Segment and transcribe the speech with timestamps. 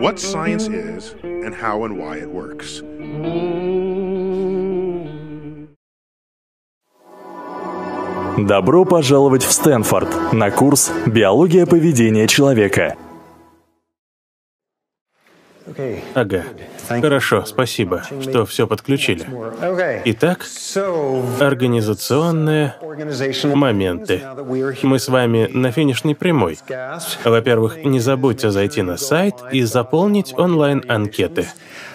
[0.00, 2.82] what science is and how and why it works.
[8.38, 12.96] Добро пожаловать в Стэнфорд на курс «Биология поведения человека».
[16.14, 16.44] Ага.
[16.88, 19.26] Хорошо, спасибо, что все подключили.
[20.06, 20.46] Итак,
[21.40, 22.74] организационные
[23.54, 24.22] моменты.
[24.82, 26.58] Мы с вами на финишной прямой.
[27.24, 31.48] Во-первых, не забудьте зайти на сайт и заполнить онлайн-анкеты.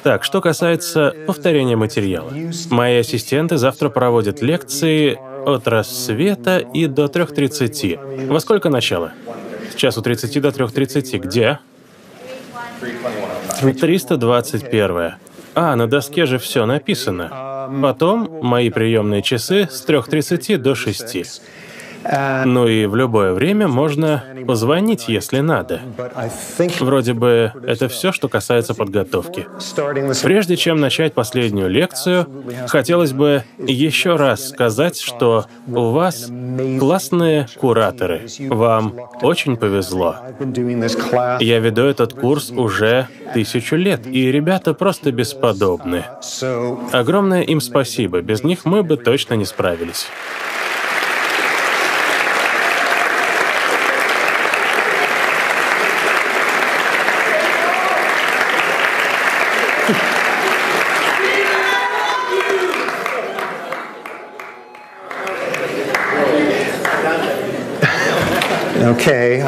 [0.03, 2.31] Так, что касается повторения материала.
[2.69, 8.27] Мои ассистенты завтра проводят лекции от рассвета и до 3.30.
[8.27, 9.13] Во сколько начало?
[9.71, 11.19] С часу 30 до 3.30.
[11.19, 11.59] Где?
[13.61, 15.13] 321.
[15.55, 17.69] А, на доске же все написано.
[17.81, 21.41] Потом мои приемные часы с 3.30 до 6.
[22.45, 25.81] Ну и в любое время можно позвонить, если надо.
[26.79, 29.47] Вроде бы это все, что касается подготовки.
[30.21, 32.27] Прежде чем начать последнюю лекцию,
[32.67, 36.29] хотелось бы еще раз сказать, что у вас
[36.79, 38.27] классные кураторы.
[38.49, 40.17] Вам очень повезло.
[41.39, 46.05] Я веду этот курс уже тысячу лет, и ребята просто бесподобны.
[46.91, 48.21] Огромное им спасибо.
[48.21, 50.07] Без них мы бы точно не справились.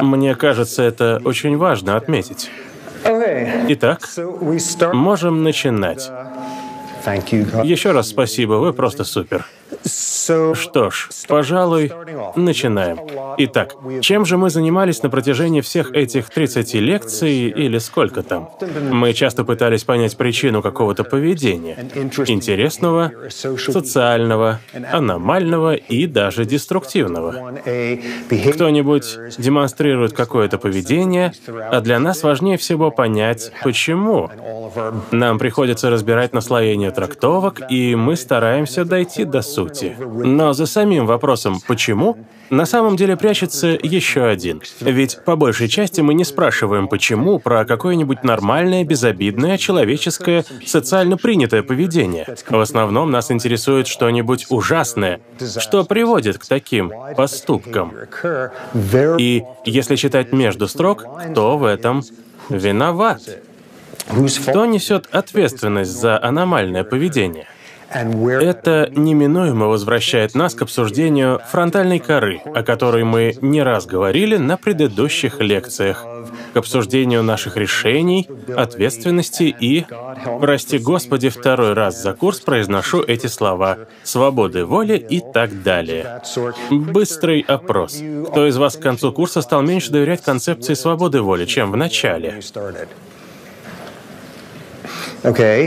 [0.01, 2.49] Мне кажется, это очень важно отметить.
[3.69, 3.99] Итак,
[4.93, 6.09] можем начинать.
[7.63, 9.45] Еще раз спасибо, вы просто супер.
[9.83, 11.91] Что ж, пожалуй,
[12.35, 12.99] начинаем.
[13.37, 18.49] Итак, чем же мы занимались на протяжении всех этих 30 лекций или сколько там?
[18.91, 21.77] Мы часто пытались понять причину какого-то поведения.
[22.27, 24.59] Интересного, социального,
[24.91, 27.53] аномального и даже деструктивного.
[28.53, 34.29] Кто-нибудь демонстрирует какое-то поведение, а для нас важнее всего понять, почему.
[35.11, 39.64] Нам приходится разбирать наслоение трактовок, и мы стараемся дойти до сути.
[39.99, 42.17] Но за самим вопросом «почему?»
[42.49, 44.61] на самом деле прячется еще один.
[44.79, 51.63] Ведь по большей части мы не спрашиваем «почему» про какое-нибудь нормальное, безобидное, человеческое, социально принятое
[51.63, 52.25] поведение.
[52.47, 55.21] В основном нас интересует что-нибудь ужасное,
[55.59, 57.93] что приводит к таким поступкам.
[59.17, 62.03] И если читать между строк, кто в этом
[62.49, 63.21] виноват?
[64.47, 67.47] Кто несет ответственность за аномальное поведение?
[67.95, 74.57] Это неминуемо возвращает нас к обсуждению фронтальной коры, о которой мы не раз говорили на
[74.57, 76.05] предыдущих лекциях,
[76.53, 79.85] к обсуждению наших решений, ответственности и,
[80.41, 86.21] прости Господи, второй раз за курс произношу эти слова, свободы воли и так далее.
[86.69, 88.03] Быстрый опрос.
[88.27, 92.41] Кто из вас к концу курса стал меньше доверять концепции свободы воли, чем в начале?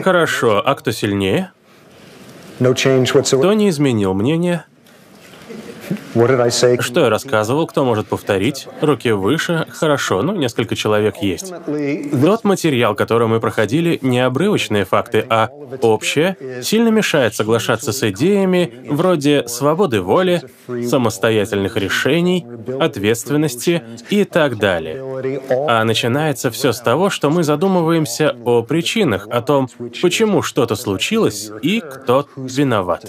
[0.02, 1.52] Хорошо, а кто сильнее?
[3.40, 4.64] Кто не изменил мнение?
[6.80, 8.66] Что я рассказывал, кто может повторить?
[8.80, 11.52] Руки выше, хорошо, ну, несколько человек есть.
[12.20, 15.50] Тот материал, который мы проходили, не обрывочные факты, а
[15.82, 22.46] общее, сильно мешает соглашаться с идеями вроде свободы воли, самостоятельных решений,
[22.80, 25.02] ответственности и так далее.
[25.68, 29.68] А начинается все с того, что мы задумываемся о причинах, о том,
[30.02, 33.04] почему что-то случилось и кто виноват.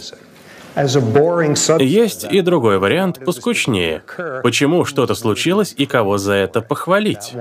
[1.80, 4.04] Есть и другой вариант, поскучнее.
[4.44, 7.34] Почему что-то случилось и кого за это похвалить?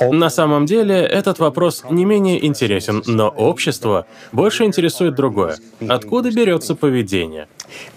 [0.00, 5.56] На самом деле, этот вопрос не менее интересен, но общество больше интересует другое.
[5.88, 7.46] Откуда берется поведение?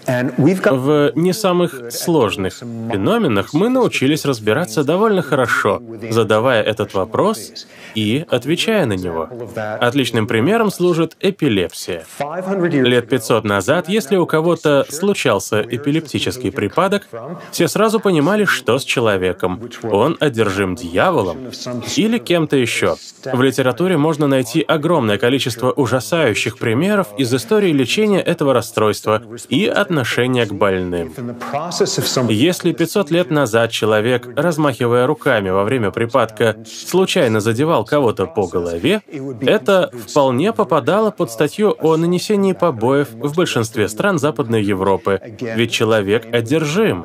[0.06, 8.86] В не самых сложных феноменах мы научились разбираться довольно хорошо, задавая этот вопрос и отвечая
[8.86, 9.28] на него.
[9.80, 12.04] Отличным примером служит эпилепсия.
[12.70, 17.08] Лет 500 назад, если у кого-то случался эпилептический припадок,
[17.50, 19.60] все сразу понимали, что с человеком.
[19.82, 21.50] Он одержим дьяволом
[21.96, 22.96] или кем-то еще.
[23.24, 30.46] В литературе можно найти огромное количество ужасающих примеров из истории лечения этого расстройства и отношение
[30.46, 31.12] к больным.
[32.28, 39.02] Если 500 лет назад человек, размахивая руками во время припадка, случайно задевал кого-то по голове,
[39.40, 46.26] это вполне попадало под статью о нанесении побоев в большинстве стран Западной Европы, ведь человек
[46.32, 47.04] одержим.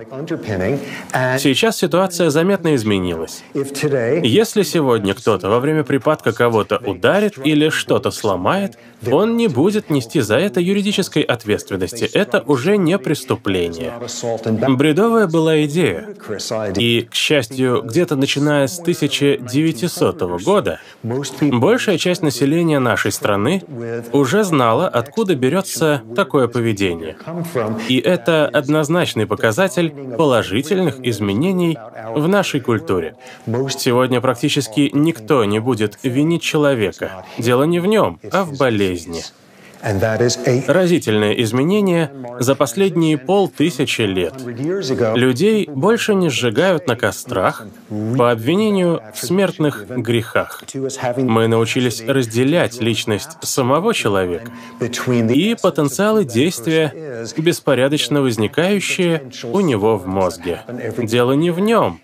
[1.37, 3.43] Сейчас ситуация заметно изменилась.
[3.53, 8.77] Если сегодня кто-то во время припадка кого-то ударит или что-то сломает,
[9.11, 12.09] он не будет нести за это юридической ответственности.
[12.13, 13.93] Это уже не преступление.
[14.69, 16.07] Бредовая была идея.
[16.77, 23.63] И, к счастью, где-то начиная с 1900 года, большая часть населения нашей страны
[24.11, 27.17] уже знала, откуда берется такое поведение.
[27.87, 31.77] И это однозначный показатель положительных изменений
[32.15, 33.15] в нашей культуре.
[33.45, 37.25] Сегодня практически никто не будет винить человека.
[37.37, 39.21] Дело не в нем, а в болезни.
[39.85, 44.33] Разительное изменение за последние полтысячи лет.
[45.15, 47.67] Людей больше не сжигают на кострах
[48.17, 50.63] по обвинению в смертных грехах.
[51.17, 54.51] Мы научились разделять личность самого человека
[54.81, 60.61] и потенциалы действия, беспорядочно возникающие у него в мозге.
[60.97, 62.01] Дело не в нем,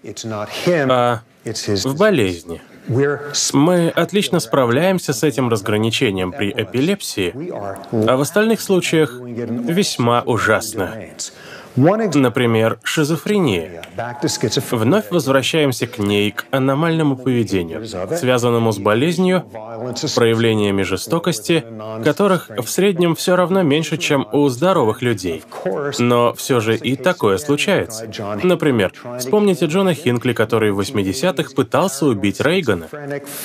[0.87, 2.61] а в болезни.
[3.53, 7.33] Мы отлично справляемся с этим разграничением при эпилепсии,
[7.91, 10.93] а в остальных случаях весьма ужасно.
[11.75, 13.83] Например, шизофрения.
[14.71, 19.45] Вновь возвращаемся к ней, к аномальному поведению, связанному с болезнью,
[20.15, 21.63] проявлениями жестокости,
[22.03, 25.43] которых в среднем все равно меньше, чем у здоровых людей.
[25.99, 28.09] Но все же и такое случается.
[28.43, 32.87] Например, вспомните Джона Хинкли, который в 80-х пытался убить Рейгана.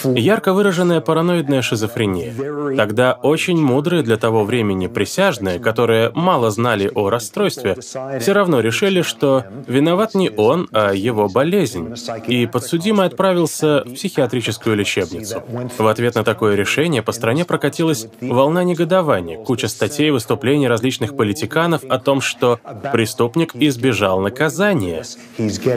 [0.04, 2.34] Ярко выраженная параноидная шизофрения.
[2.76, 7.76] Тогда очень мудрые для того времени присяжные, которые мало знали о расстройстве,
[8.20, 11.94] все равно решили, что виноват не он, а его болезнь,
[12.26, 15.42] и подсудимый отправился в психиатрическую лечебницу.
[15.78, 21.82] В ответ на такое решение по стране прокатилась волна негодования, куча статей, выступлений различных политиканов
[21.88, 22.60] о том, что
[22.92, 25.04] преступник избежал наказания.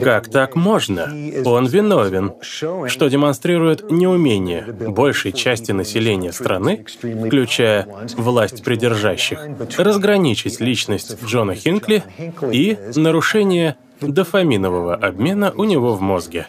[0.01, 1.03] Как так можно?
[1.45, 7.87] Он виновен, что демонстрирует неумение большей части населения страны, включая
[8.17, 9.39] власть придержащих,
[9.77, 12.03] разграничить личность Джона Хинкли
[12.51, 16.47] и нарушение дофаминового обмена у него в мозге.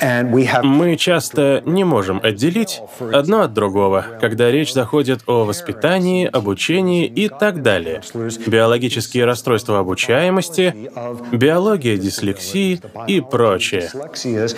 [0.00, 2.80] Мы часто не можем отделить
[3.12, 8.02] одно от другого, когда речь заходит о воспитании, обучении и так далее.
[8.46, 10.90] Биологические расстройства обучаемости,
[11.32, 13.90] биология дислексии и прочее.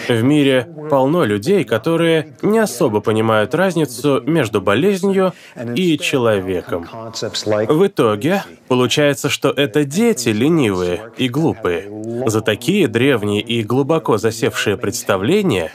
[0.09, 5.33] В мире полно людей, которые не особо понимают разницу между болезнью
[5.75, 6.87] и человеком.
[6.93, 11.91] В итоге получается, что это дети ленивые и глупые.
[12.27, 15.73] За такие древние и глубоко засевшие представления управления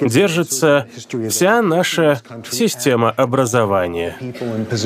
[0.00, 0.86] держится
[1.28, 2.20] вся наша
[2.50, 4.16] система образования.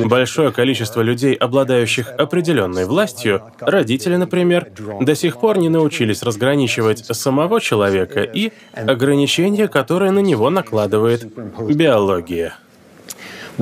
[0.05, 4.71] Большое количество людей, обладающих определенной властью, родители, например,
[5.01, 11.27] до сих пор не научились разграничивать самого человека и ограничения, которые на него накладывает
[11.73, 12.55] биология.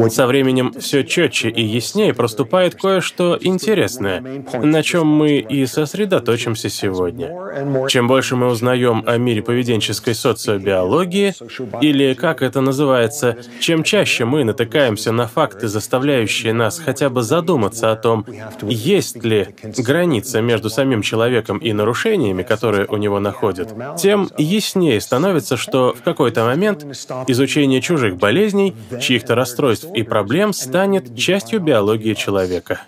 [0.07, 4.21] Со временем все четче и яснее проступает кое-что интересное,
[4.53, 7.87] на чем мы и сосредоточимся сегодня.
[7.87, 11.33] Чем больше мы узнаем о мире поведенческой социобиологии,
[11.81, 17.91] или как это называется, чем чаще мы натыкаемся на факты, заставляющие нас хотя бы задуматься
[17.91, 18.25] о том,
[18.61, 25.57] есть ли граница между самим человеком и нарушениями, которые у него находят, тем яснее становится,
[25.57, 26.85] что в какой-то момент
[27.27, 32.81] изучение чужих болезней, чьих-то расстройств и проблем станет частью биологии человека.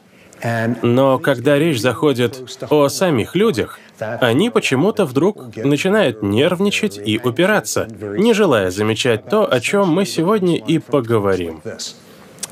[0.81, 8.33] Но когда речь заходит о самих людях, они почему-то вдруг начинают нервничать и упираться, не
[8.33, 11.61] желая замечать то, о чем мы сегодня и поговорим.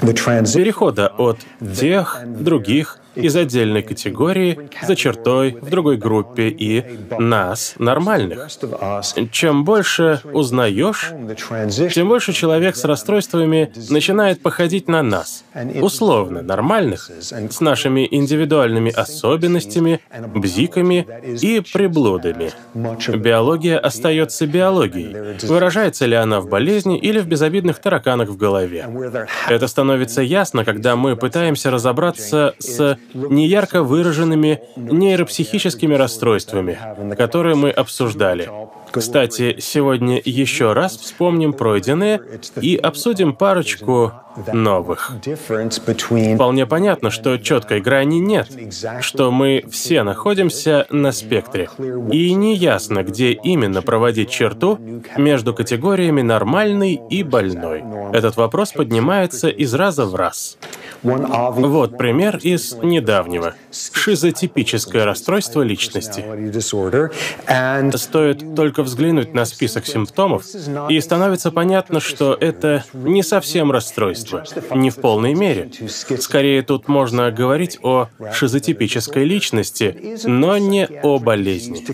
[0.02, 1.40] Перехода от
[1.76, 6.84] тех, других из отдельной категории за чертой в другой группе и
[7.18, 8.50] нас, нормальных.
[9.32, 11.12] Чем больше узнаешь,
[11.94, 15.44] тем больше человек с расстройствами начинает походить на нас,
[15.82, 20.00] условно нормальных, с нашими индивидуальными особенностями,
[20.36, 21.08] бзиками
[21.42, 22.52] и приблудами.
[22.74, 25.38] Биология остается биологией.
[25.48, 28.88] Выражается ли она в болезни или в безобидных тараканах в голове?
[29.48, 36.78] Это становится ясно, когда мы пытаемся разобраться с неярко выраженными нейропсихическими расстройствами,
[37.16, 38.50] которые мы обсуждали.
[38.92, 42.22] Кстати, сегодня еще раз вспомним пройденные
[42.62, 44.14] и обсудим парочку
[44.52, 45.12] новых.
[46.36, 48.48] Вполне понятно, что четкой грани нет,
[49.02, 51.70] что мы все находимся на спектре.
[52.12, 54.80] И неясно, где именно проводить черту
[55.18, 57.84] между категориями «нормальный» и «больной».
[58.14, 60.58] Этот вопрос поднимается из раза в раз.
[61.04, 63.56] Вот пример из недавнего.
[63.72, 66.24] Шизотипическое расстройство личности.
[67.98, 70.44] Стоит только взглянуть на список симптомов,
[70.90, 74.29] и становится понятно, что это не совсем расстройство,
[74.76, 75.72] не в полной мере.
[75.88, 81.86] Скорее, тут можно говорить о шизотипической личности, но не о болезни.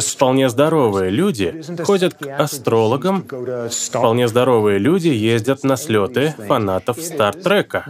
[0.00, 3.24] Вполне здоровые люди ходят к астрологам,
[3.70, 7.84] вполне здоровые люди ездят на слеты фанатов Стартрека.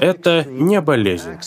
[0.00, 1.38] Это не болезнь.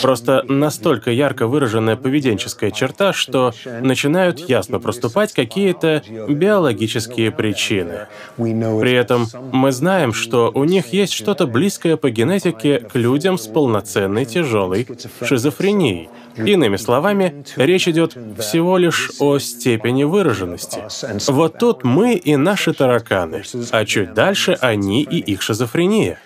[0.00, 8.06] Просто настолько ярко выраженная поведенческая черта, что начинают ясно проступать какие-то биологические причины.
[8.36, 13.46] При этом мы знаем, что у них есть что-то близкое по генетике к людям с
[13.46, 14.86] полноценной тяжелой
[15.22, 20.82] шизофренией, Иными словами, речь идет всего лишь о степени выраженности.
[21.30, 26.18] Вот тут мы и наши тараканы, а чуть дальше они и их шизофрения.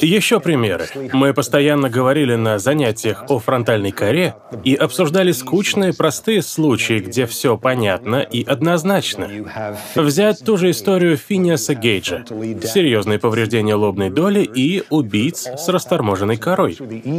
[0.00, 0.86] Еще примеры.
[1.12, 7.56] Мы постоянно говорили на занятиях о фронтальной коре и обсуждали скучные, простые случаи, где все
[7.58, 9.28] понятно и однозначно.
[9.94, 12.24] Взять ту же историю Финиаса Гейджа.
[12.64, 16.78] Серьезные повреждения лобной доли и убийц с расторможенной корой.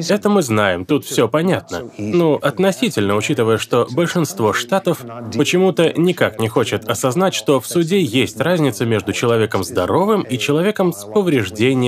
[0.09, 1.89] Это мы знаем, тут все понятно.
[1.97, 4.99] Ну, относительно, учитывая, что большинство штатов
[5.35, 10.93] почему-то никак не хочет осознать, что в суде есть разница между человеком здоровым и человеком
[10.93, 11.80] с повреждением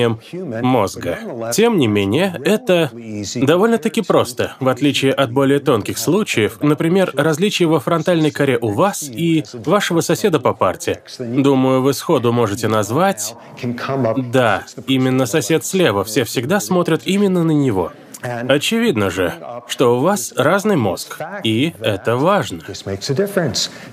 [0.62, 1.20] мозга.
[1.54, 2.92] Тем не менее, это
[3.36, 9.04] довольно-таки просто, в отличие от более тонких случаев, например, различия во фронтальной коре у вас
[9.04, 11.02] и вашего соседа по парте.
[11.20, 13.36] Думаю, вы сходу можете назвать...
[14.32, 17.92] Да, именно сосед слева, все всегда смотрят именно на него.
[18.24, 19.34] Очевидно же,
[19.68, 22.62] что у вас разный мозг, и это важно.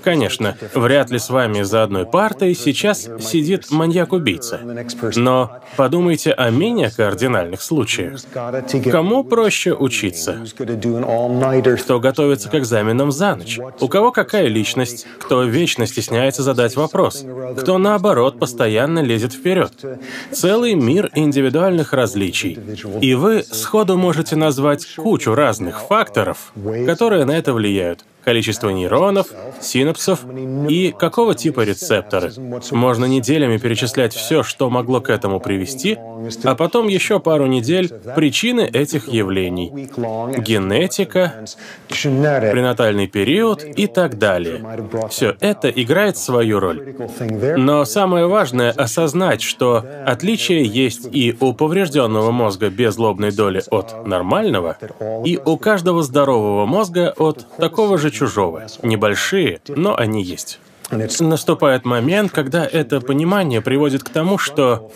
[0.03, 4.61] Конечно, вряд ли с вами за одной партой сейчас сидит маньяк-убийца.
[5.15, 8.21] Но подумайте о менее кардинальных случаях.
[8.89, 10.45] Кому проще учиться?
[11.83, 13.59] Кто готовится к экзаменам за ночь?
[13.79, 15.05] У кого какая личность?
[15.19, 17.25] Кто вечно стесняется задать вопрос?
[17.59, 19.73] Кто, наоборот, постоянно лезет вперед?
[20.31, 22.57] Целый мир индивидуальных различий.
[23.01, 26.53] И вы сходу можете можете назвать кучу разных факторов,
[26.85, 29.27] которые на это влияют количество нейронов,
[29.59, 30.25] синапсов
[30.69, 32.31] и какого типа рецепторы.
[32.71, 35.97] Можно неделями перечислять все, что могло к этому привести,
[36.43, 39.71] а потом еще пару недель причины этих явлений.
[40.37, 41.45] Генетика,
[41.89, 44.63] пренатальный период и так далее.
[45.09, 46.95] Все это играет свою роль.
[47.57, 54.05] Но самое важное— осознать, что отличие есть и у поврежденного мозга без лобной доли от
[54.05, 54.77] нормального,
[55.25, 58.67] и у каждого здорового мозга от такого же чужого.
[58.83, 60.59] Небольшие, но они есть.
[60.91, 64.91] Наступает момент, когда это понимание приводит к тому, что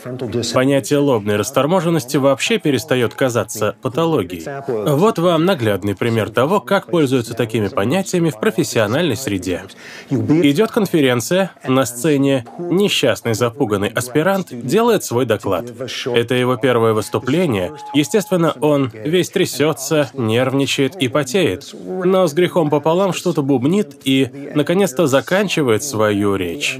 [0.53, 4.45] понятие лобной расторможенности вообще перестает казаться патологией.
[4.67, 9.63] Вот вам наглядный пример того, как пользуются такими понятиями в профессиональной среде.
[10.09, 15.65] Идет конференция, на сцене несчастный запуганный аспирант делает свой доклад.
[16.05, 17.71] Это его первое выступление.
[17.93, 21.73] Естественно, он весь трясется, нервничает и потеет,
[22.03, 26.77] но с грехом пополам что-то бубнит и, наконец-то, заканчивает свою речь.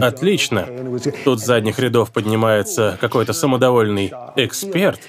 [0.00, 0.66] Отлично.
[1.24, 5.00] Тут с задних рядов поднимается какой-то самодовольный эксперт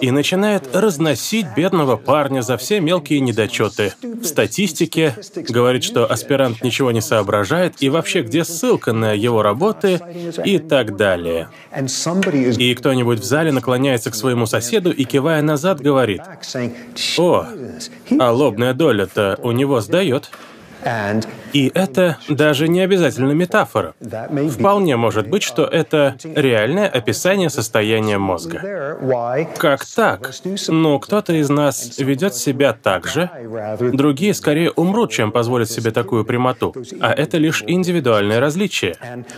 [0.00, 3.92] и начинает разносить бедного парня за все мелкие недочеты.
[4.02, 5.14] В статистике
[5.48, 10.00] говорит, что аспирант ничего не соображает, и вообще где ссылка на его работы
[10.44, 11.48] и так далее.
[12.58, 16.22] И кто-нибудь в зале наклоняется к своему соседу и, кивая назад, говорит,
[17.18, 17.46] «О,
[18.18, 20.30] а лобная доля-то у него сдает».
[21.52, 23.94] И это даже не обязательно метафора.
[24.50, 28.96] Вполне может быть, что это реальное описание состояния мозга.
[29.56, 30.32] Как так?
[30.68, 33.30] Ну, кто-то из нас ведет себя так же,
[33.92, 36.74] другие скорее умрут, чем позволят себе такую прямоту.
[37.00, 38.96] А это лишь индивидуальное различие.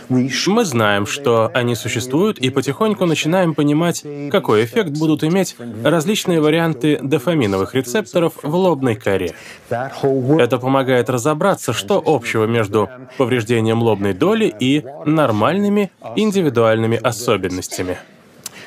[0.09, 6.99] Мы знаем, что они существуют, и потихоньку начинаем понимать, какой эффект будут иметь различные варианты
[7.01, 9.33] дофаминовых рецепторов в лобной коре.
[9.69, 11.32] Это помогает разобраться,
[11.73, 17.97] что общего между повреждением лобной доли и нормальными индивидуальными особенностями.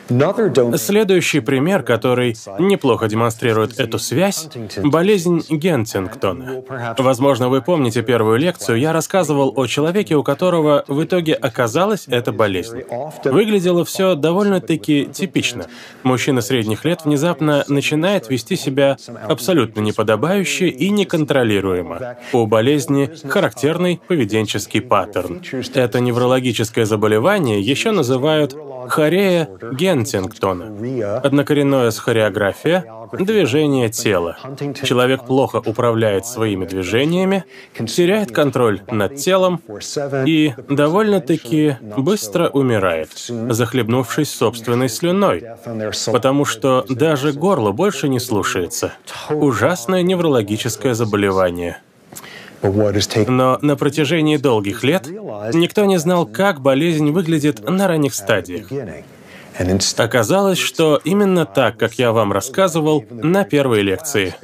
[0.08, 4.48] Следующий пример, который неплохо демонстрирует эту связь–
[4.84, 6.62] болезнь Гентингтона.
[6.98, 12.32] Возможно, вы помните первую лекцию, я рассказывал о человеке, у которого в итоге оказалась эта
[12.32, 12.82] болезнь.
[13.24, 15.66] Выглядело все довольно-таки типично.
[16.04, 18.96] Мужчина средних лет внезапно начинает вести себя
[19.28, 22.16] абсолютно неподобающе и неконтролируемо.
[22.32, 25.42] У болезни характерный поведенческий паттерн.
[25.74, 28.56] Это неврологическое заболевание еще называют
[28.88, 29.95] хорея Гентингтона.
[31.22, 34.36] Однокоренное с хореография— движение тела.
[34.82, 39.60] Человек плохо управляет своими движениями, теряет контроль над телом
[40.26, 43.10] и довольно-таки быстро умирает,
[43.50, 45.44] захлебнувшись собственной слюной,
[46.12, 48.92] потому что даже горло больше не слушается.
[49.30, 51.78] Ужасное неврологическое заболевание.
[52.62, 58.68] Но на протяжении долгих лет никто не знал, как болезнь выглядит на ранних стадиях.
[59.96, 64.34] Оказалось, что именно так, как я вам рассказывал на первой лекции.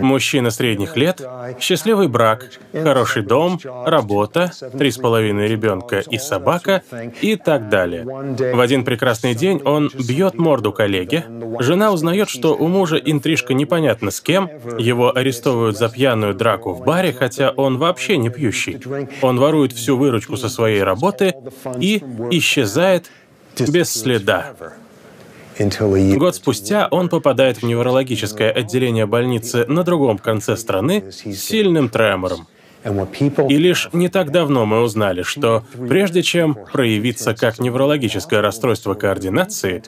[0.00, 1.20] Мужчина средних лет,
[1.58, 6.82] счастливый брак, хороший дом, работа, три с половиной ребенка и собака
[7.20, 8.04] и так далее.
[8.04, 11.24] В один прекрасный день он бьет морду коллеге,
[11.60, 16.84] жена узнает, что у мужа интрижка непонятно с кем, его арестовывают за пьяную драку в
[16.84, 18.78] баре, хотя он вообще не пьющий.
[19.22, 21.34] Он ворует всю выручку со своей работы
[21.80, 23.10] и исчезает
[23.68, 24.54] без следа.
[25.58, 32.46] Год спустя он попадает в неврологическое отделение больницы на другом конце страны с сильным тремором.
[32.84, 39.82] И лишь не так давно мы узнали, что прежде чем проявиться как неврологическое расстройство координации,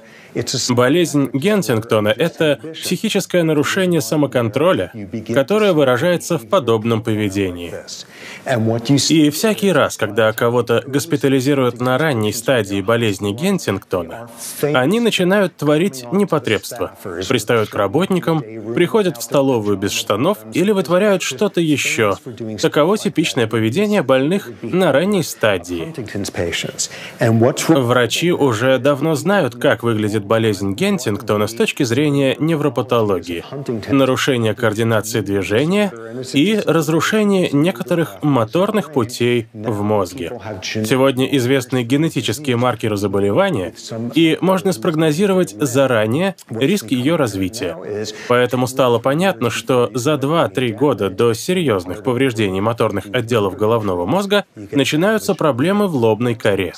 [0.71, 4.93] болезнь Гентингтона— это психическое нарушение самоконтроля,
[5.33, 7.73] которое выражается в подобном поведении.
[8.47, 14.29] И всякий раз, когда кого-то госпитализируют на ранней стадии болезни Гентингтона,
[14.63, 16.93] они начинают творить непотребство,
[17.29, 18.43] пристают к работникам,
[18.75, 22.17] приходят в столовую без штанов или вытворяют что-то еще.
[22.61, 25.95] Таково типичное поведение больных на ранней стадии.
[27.69, 33.45] Врачи уже давно знают, как выглядит болезнь Гентингтона с точки зрения невропатологии,
[33.89, 35.93] нарушение координации движения
[36.33, 40.41] и разрушение некоторых моторных путей в мозге.
[40.63, 43.75] Сегодня известны генетические маркеры заболевания,
[44.15, 47.77] и можно спрогнозировать заранее риск ее развития.
[48.29, 55.35] Поэтому стало понятно, что за 2-3 года до серьезных повреждений моторных отделов головного мозга начинаются
[55.35, 56.73] проблемы в лобной коре.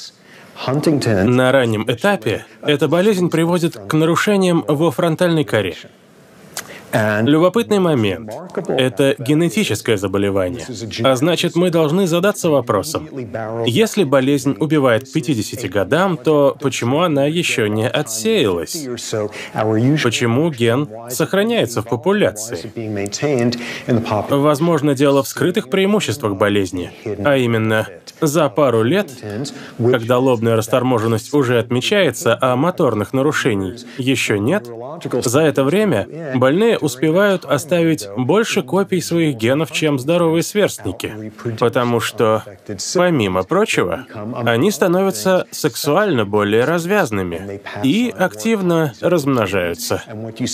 [0.67, 5.75] На раннем этапе эта болезнь приводит к нарушениям во фронтальной коре.
[6.93, 8.31] Любопытный момент.
[8.69, 10.67] Это генетическое заболевание.
[11.05, 13.09] А значит, мы должны задаться вопросом.
[13.67, 18.87] Если болезнь убивает к 50 годам, то почему она еще не отсеялась?
[20.03, 22.71] Почему ген сохраняется в популяции?
[24.31, 26.91] Возможно, дело в скрытых преимуществах болезни,
[27.25, 27.87] а именно
[28.21, 29.11] за пару лет,
[29.79, 34.69] когда лобная расторможенность уже отмечается, а моторных нарушений еще нет,
[35.25, 42.45] за это время больные успевают оставить больше копий своих генов, чем здоровые сверстники, потому что,
[42.95, 44.07] помимо прочего,
[44.45, 50.03] они становятся сексуально более развязными и активно размножаются.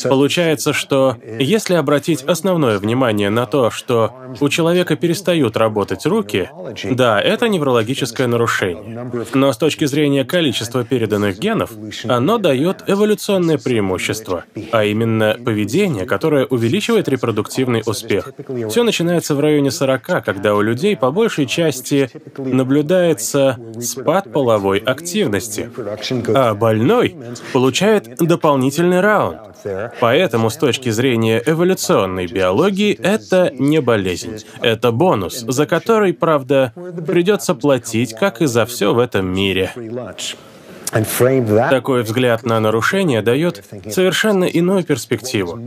[0.08, 6.50] Получается, что если обратить основное внимание на то, что у человека перестают работать руки,
[6.84, 9.10] да, это неврологическое нарушение.
[9.34, 11.70] Но с точки зрения количества переданных генов,
[12.04, 18.32] оно дает эволюционное преимущество, а именно поведение, которое которая увеличивает репродуктивный успех.
[18.68, 25.70] Все начинается в районе 40, когда у людей по большей части наблюдается спад половой активности,
[26.34, 27.14] а больной
[27.52, 29.38] получает дополнительный раунд.
[30.00, 36.72] Поэтому с точки зрения эволюционной биологии это не болезнь, это бонус, за который, правда,
[37.06, 39.72] придется платить, как и за все в этом мире.
[40.90, 45.58] Такой взгляд на нарушение дает совершенно иную перспективу.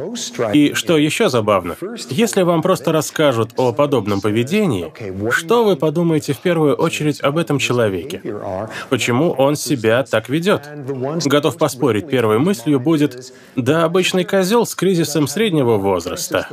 [0.54, 1.76] И что еще забавно,
[2.10, 4.92] если вам просто расскажут о подобном поведении,
[5.32, 8.22] что вы подумаете в первую очередь об этом человеке?
[8.90, 10.68] Почему он себя так ведет?
[11.26, 16.48] Готов поспорить, первой мыслью будет «да обычный козел с кризисом среднего возраста».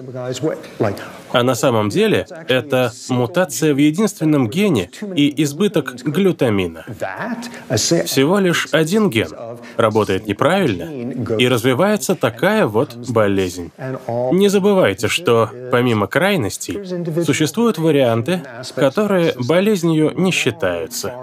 [1.33, 6.85] А на самом деле это мутация в единственном гене и избыток глютамина.
[7.71, 9.29] Всего лишь один ген
[9.77, 10.89] работает неправильно,
[11.39, 13.71] и развивается такая вот болезнь.
[14.33, 18.43] Не забывайте, что помимо крайностей существуют варианты,
[18.75, 21.15] которые болезнью не считаются.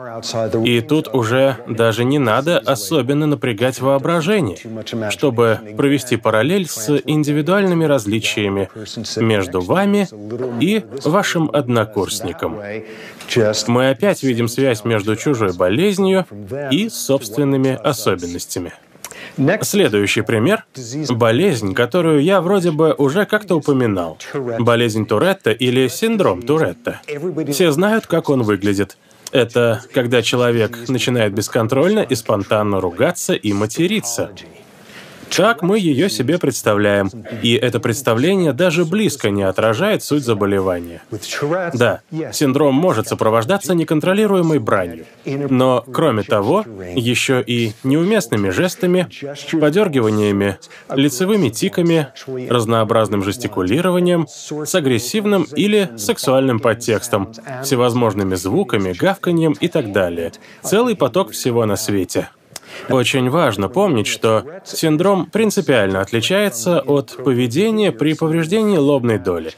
[0.63, 4.57] И тут уже даже не надо особенно напрягать воображение,
[5.09, 8.69] чтобы провести параллель с индивидуальными различиями
[9.17, 9.94] между вами
[10.60, 12.60] и вашим однокурсником.
[13.67, 16.25] Мы опять видим связь между чужой болезнью
[16.71, 18.73] и собственными особенностями.
[19.62, 20.65] Следующий пример—
[21.10, 24.17] болезнь, которую я вроде бы уже как-то упоминал.
[24.60, 27.01] Болезнь Туретта или синдром Туретта.
[27.51, 28.97] Все знают, как он выглядит.
[29.31, 34.31] Это когда человек начинает бесконтрольно и спонтанно ругаться и материться.
[35.29, 37.09] Так мы ее себе представляем,
[37.41, 41.01] и это представление даже близко не отражает суть заболевания.
[41.73, 49.07] Да, синдром может сопровождаться неконтролируемой бранью, но, кроме того, еще и неуместными жестами,
[49.59, 50.57] подергиваниями,
[50.93, 52.07] лицевыми тиками,
[52.49, 57.33] разнообразным жестикулированием, с агрессивным или сексуальным подтекстом,
[57.63, 60.31] всевозможными звуками, гавканьем и так далее.
[60.63, 62.29] Целый поток всего на свете.
[62.89, 69.51] Очень важно помнить, что синдром принципиально отличается от поведения при повреждении лобной доли.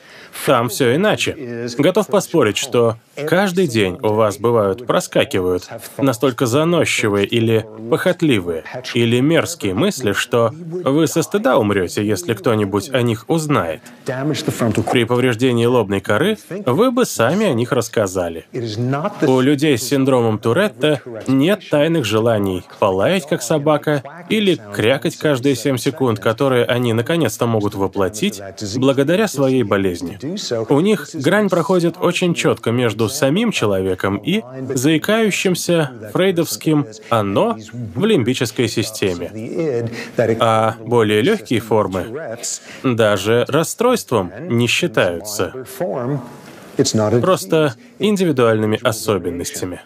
[0.46, 1.67] Там все иначе.
[1.78, 5.67] Готов поспорить, что каждый день у вас бывают, проскакивают
[5.98, 13.02] настолько заносчивые или похотливые, или мерзкие мысли, что вы со стыда умрете, если кто-нибудь о
[13.02, 13.82] них узнает.
[14.06, 18.46] При повреждении лобной коры вы бы сами о них рассказали.
[19.22, 22.63] У людей с синдромом Туретта нет тайных желаний
[22.97, 28.41] полаять, как собака, или крякать каждые 7 секунд, которые они наконец-то могут воплотить
[28.77, 30.17] благодаря своей болезни.
[30.73, 34.41] У них грань проходит очень четко между самим человеком и
[34.73, 39.91] заикающимся фрейдовским «оно» в лимбической системе.
[40.39, 42.39] А более легкие формы
[42.83, 45.53] даже расстройством не считаются.
[47.21, 49.81] Просто индивидуальными особенностями.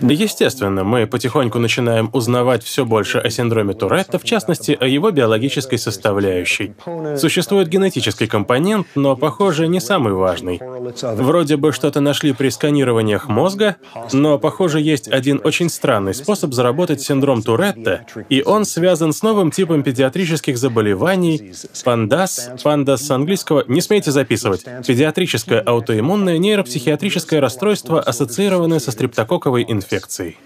[0.00, 5.78] Естественно, мы потихоньку начинаем узнавать все больше о синдроме Туретта, в частности, о его биологической
[5.78, 6.72] составляющей.
[7.16, 10.60] Существует генетический компонент, но, похоже, не самый важный.
[11.02, 13.76] Вроде бы что-то нашли при сканированиях мозга,
[14.12, 19.50] но, похоже, есть один очень странный способ заработать синдром Туретта, и он связан с новым
[19.50, 21.52] типом педиатрических заболеваний
[21.84, 30.36] пандас, пандас с английского, не смейте записывать, педиатрическое аутоиммунное нейропсихиатрическое расстройство, ассоциированное со стрептококковой инфекцией.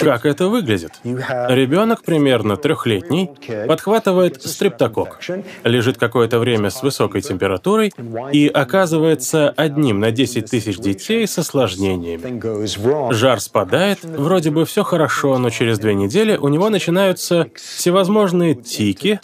[0.00, 0.92] Как это выглядит?
[1.04, 3.30] Ребенок примерно трехлетний
[3.66, 5.20] подхватывает стрептокок,
[5.64, 7.92] лежит какое-то время с высокой температурой
[8.32, 13.12] и оказывается одним на 10 тысяч детей с осложнениями.
[13.12, 19.20] Жар спадает, вроде бы все хорошо, но через две недели у него начинаются всевозможные тики,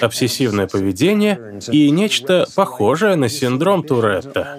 [0.00, 4.56] обсессивное поведение и нечто похожее на синдром Туретта.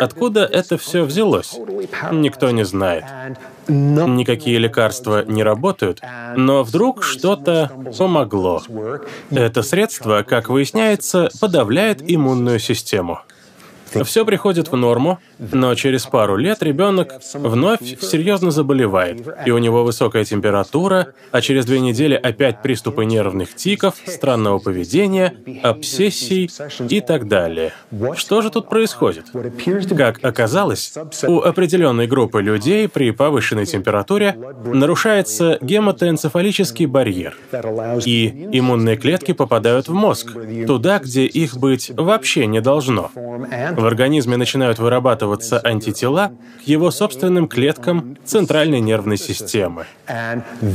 [0.00, 1.58] Откуда это все взялось?
[2.10, 3.04] Никто не знает
[3.68, 6.00] никакие лекарства не работают,
[6.36, 8.62] но вдруг что-то помогло.
[9.30, 13.20] Это средство, как выясняется, подавляет иммунную систему.
[14.04, 19.84] Все приходит в норму, но через пару лет ребенок вновь серьезно заболевает, и у него
[19.84, 26.50] высокая температура, а через две недели опять приступы нервных тиков, странного поведения, обсессий
[26.88, 27.72] и так далее.
[28.16, 29.26] Что же тут происходит?
[29.96, 30.94] Как оказалось,
[31.26, 37.36] у определенной группы людей при повышенной температуре нарушается гематоэнцефалический барьер,
[38.04, 40.32] и иммунные клетки попадают в мозг,
[40.66, 43.10] туда, где их быть вообще не должно.
[43.78, 46.32] В организме начинают вырабатываться антитела
[46.64, 49.86] к его собственным клеткам центральной нервной системы.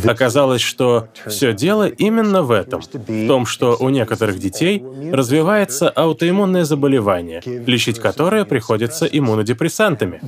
[0.05, 6.63] Оказалось, что все дело именно в этом, в том, что у некоторых детей развивается аутоиммунное
[6.63, 10.21] заболевание, лечить которое приходится иммунодепрессантами.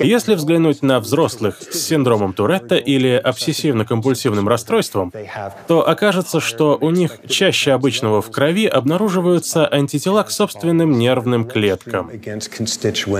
[0.00, 5.12] Если взглянуть на взрослых с синдромом Туретта или обсессивно-компульсивным расстройством,
[5.66, 12.03] то окажется, что у них чаще обычного в крови обнаруживаются антитела к собственным нервным клеткам.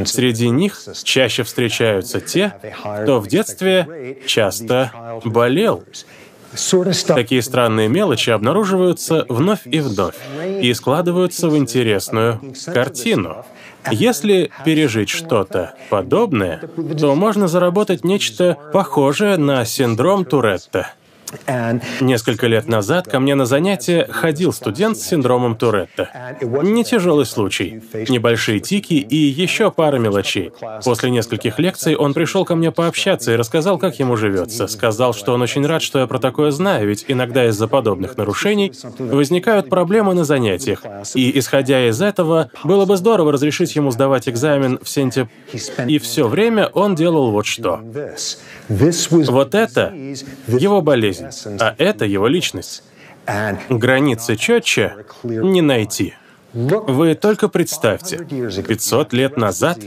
[0.07, 2.55] Среди них чаще встречаются те,
[3.03, 5.85] кто в детстве часто болел.
[7.07, 10.14] Такие странные мелочи обнаруживаются вновь и вновь
[10.62, 13.44] и складываются в интересную картину.
[13.90, 16.62] Если пережить что-то подобное,
[16.99, 20.92] то можно заработать нечто похожее на синдром Туретта.
[22.01, 26.37] Несколько лет назад ко мне на занятия ходил студент с синдромом Туретта.
[26.40, 27.83] Не тяжелый случай.
[28.09, 30.53] Небольшие тики и еще пара мелочей.
[30.85, 34.66] После нескольких лекций он пришел ко мне пообщаться и рассказал, как ему живется.
[34.66, 38.73] Сказал, что он очень рад, что я про такое знаю, ведь иногда из-за подобных нарушений
[38.99, 40.83] возникают проблемы на занятиях.
[41.14, 45.31] И, исходя из этого, было бы здорово разрешить ему сдавать экзамен в сентябре.
[45.87, 47.81] И все время он делал вот что.
[48.68, 49.92] Вот это
[50.47, 51.24] его болезнь,
[51.61, 52.83] а это его личность.
[53.69, 56.15] Границы четче не найти.
[56.55, 59.79] Вы только представьте, 500 лет назад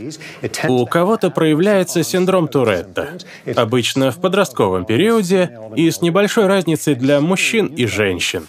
[0.67, 3.09] у кого-то проявляется синдром Туретта,
[3.55, 8.47] обычно в подростковом периоде и с небольшой разницей для мужчин и женщин.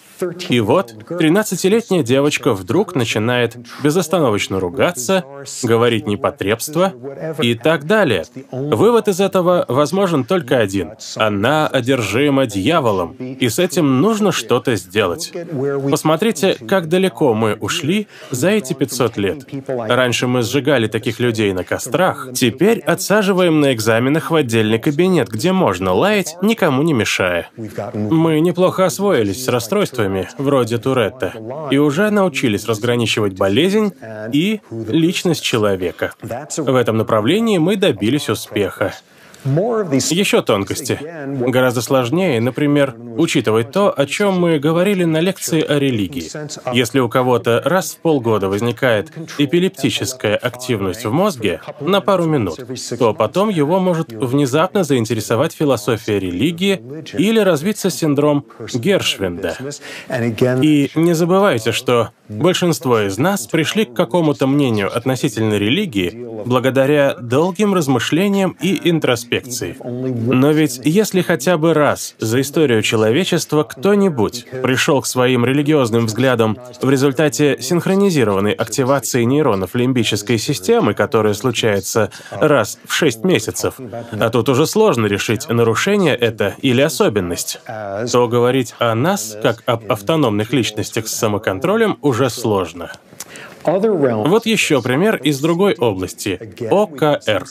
[0.49, 5.25] И вот 13-летняя девочка вдруг начинает безостановочно ругаться,
[5.63, 6.93] говорить непотребства
[7.41, 8.25] и так далее.
[8.51, 10.95] Вывод из этого возможен только один.
[11.15, 15.33] Она одержима дьяволом, и с этим нужно что-то сделать.
[15.89, 19.47] Посмотрите, как далеко мы ушли за эти 500 лет.
[19.67, 25.53] Раньше мы сжигали таких людей на кострах, теперь отсаживаем на экзаменах в отдельный кабинет, где
[25.53, 27.51] можно лаять, никому не мешая.
[27.95, 31.35] Мы неплохо освоились с расстройствами, вроде Туретта,
[31.71, 33.93] и уже научились разграничивать болезнь
[34.33, 36.13] и личность человека.
[36.57, 38.95] В этом направлении мы добились успеха.
[40.11, 40.99] Еще тонкости.
[41.27, 46.29] Гораздо сложнее, например, учитывать то, о чем мы говорили на лекции о религии.
[46.75, 52.61] Если у кого-то раз в полгода возникает эпилептическая активность в мозге на пару минут,
[52.99, 56.81] то потом его может внезапно заинтересовать философия религии
[57.15, 59.57] или развиться синдром Гершвинда.
[60.63, 66.11] И не забывайте, что большинство из нас пришли к какому-то мнению относительно религии
[66.45, 69.77] благодаря долгим размышлениям и интроспекции инспекции.
[69.83, 76.59] Но ведь если хотя бы раз за историю человечества кто-нибудь пришел к своим религиозным взглядам
[76.81, 83.75] в результате синхронизированной активации нейронов лимбической системы, которая случается раз в 6 месяцев,
[84.13, 89.91] а тут уже сложно решить, нарушение это или особенность, то говорить о нас, как об
[89.91, 92.93] автономных личностях с самоконтролем, уже сложно.
[93.69, 96.39] Вот еще пример из другой области—
[96.71, 97.45] ОКР.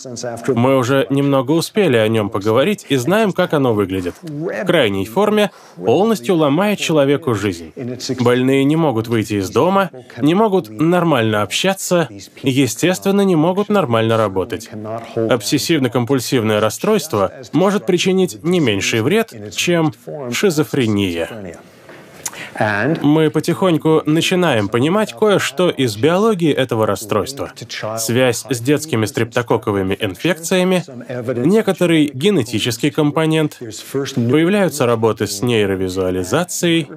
[0.48, 4.16] Мы уже немного успели о нем поговорить и знаем, как оно выглядит.
[4.22, 7.74] В крайней форме полностью ломает человеку жизнь.
[8.20, 12.10] Больные не могут выйти из дома, не могут нормально общаться,
[12.44, 14.70] естественно, не могут нормально работать.
[15.16, 19.94] Обсессивно-компульсивное расстройство может причинить не меньший вред, чем
[20.32, 21.58] шизофрения.
[22.60, 27.52] Мы потихоньку начинаем понимать кое-что из биологии этого расстройства.
[27.98, 30.84] Связь с детскими стрептококковыми инфекциями,
[31.46, 36.88] некоторый генетический компонент, появляются работы с нейровизуализацией.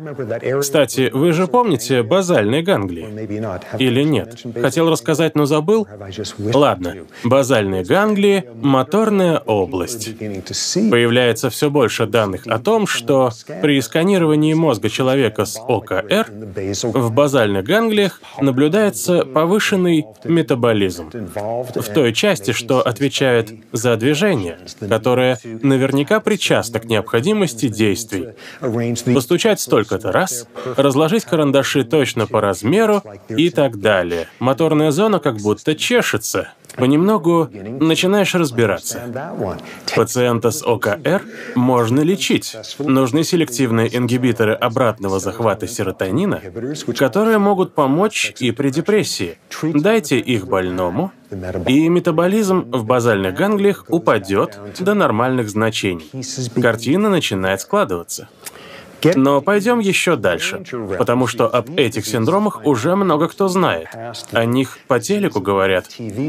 [0.60, 3.08] Кстати, вы же помните базальные ганглии?
[3.78, 4.42] Или нет?
[4.60, 5.86] Хотел рассказать, но забыл?
[6.38, 6.96] Ладно.
[7.24, 10.16] Базальные ганглии— моторная область.
[10.18, 13.30] Появляется все больше данных о том, что
[13.62, 16.26] при сканировании мозга человека с ОКР,
[16.82, 24.58] в базальных ганглиях наблюдается повышенный метаболизм в той части, что отвечает за движение,
[24.88, 28.28] которое наверняка причастно к необходимости действий.
[29.14, 34.28] Постучать столько-то раз, разложить карандаши точно по размеру и так далее.
[34.38, 39.02] Моторная зона как будто чешется— понемногу начинаешь разбираться.
[39.94, 41.22] Пациента с ОКР
[41.54, 42.56] можно лечить.
[42.78, 46.40] Нужны селективные ингибиторы обратного захвата серотонина,
[46.98, 49.38] которые могут помочь и при депрессии.
[49.62, 51.12] Дайте их больному,
[51.66, 56.10] и метаболизм в базальных ганглиях упадет до нормальных значений.
[56.60, 58.28] Картина начинает складываться.
[59.14, 60.62] Но пойдем еще дальше,
[60.98, 63.88] потому что об этих синдромах уже много кто знает.
[64.32, 65.86] О них по телеку говорят,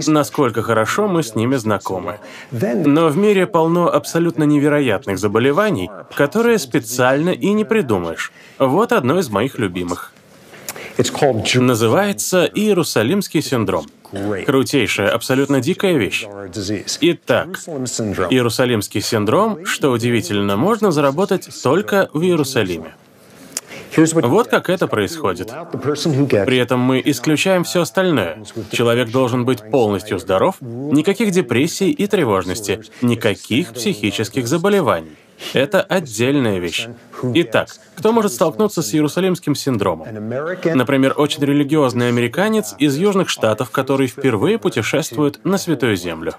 [0.07, 2.19] насколько хорошо мы с ними знакомы.
[2.51, 8.31] Но в мире полно абсолютно невероятных заболеваний, которые специально и не придумаешь.
[8.60, 10.13] Вот одно из моих любимых.
[11.56, 13.86] Называется Иерусалимский синдром.
[14.45, 16.25] Крутейшая, абсолютно дикая вещь.
[17.01, 17.60] Итак,
[18.30, 22.93] Иерусалимский синдром, что удивительно, можно заработать только в Иерусалиме.
[23.95, 25.51] Вот как это происходит.
[25.71, 28.43] При этом мы исключаем все остальное.
[28.71, 35.17] Человек должен быть полностью здоров, никаких депрессий и тревожности, никаких психических заболеваний.
[35.54, 36.88] Это отдельная вещь.
[37.23, 40.08] Итак, кто может столкнуться с Иерусалимским синдромом?
[40.63, 46.36] Например, очень религиозный американец из Южных Штатов, который впервые путешествует на Святую Землю.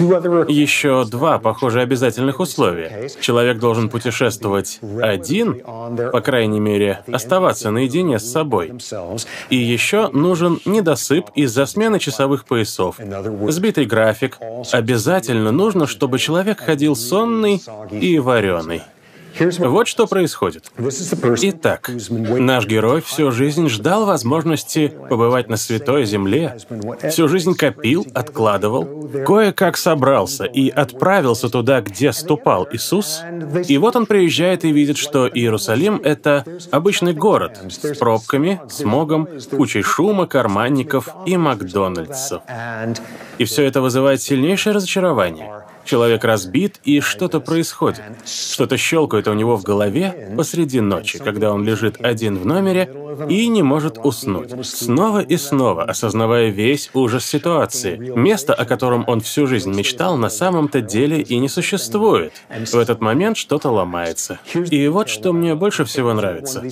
[0.00, 3.08] Еще два, похоже, обязательных условия.
[3.20, 5.60] Человек должен путешествовать один,
[6.12, 8.72] по крайней мере, оставаться наедине с собой.
[9.50, 12.96] И еще нужен недосып из-за смены часовых поясов,
[13.48, 14.38] сбитый график.
[14.72, 18.82] Обязательно нужно, чтобы человек ходил сонный и вареный.
[19.40, 20.70] Вот что происходит.
[20.78, 26.56] Итак, наш герой всю жизнь ждал возможности побывать на Святой Земле,
[27.08, 33.22] всю жизнь копил, откладывал, кое-как собрался и отправился туда, где ступал Иисус,
[33.68, 39.82] и вот он приезжает и видит, что Иерусалим— это обычный город с пробками, смогом, кучей
[39.82, 42.42] шума, карманников и Макдональдсов.
[43.38, 45.64] И все это вызывает сильнейшее разочарование.
[45.84, 48.02] Человек разбит, и что-то происходит.
[48.26, 52.90] Что-то щелкает у него в голове посреди ночи, когда он лежит один в номере
[53.28, 54.50] и не может уснуть.
[54.66, 57.96] Снова и снова осознавая весь ужас ситуации.
[57.96, 62.32] Место, о котором он всю жизнь мечтал, на самом-то деле и не существует.
[62.48, 64.38] В этот момент что-то ломается.
[64.54, 66.62] И вот что мне больше всего нравится.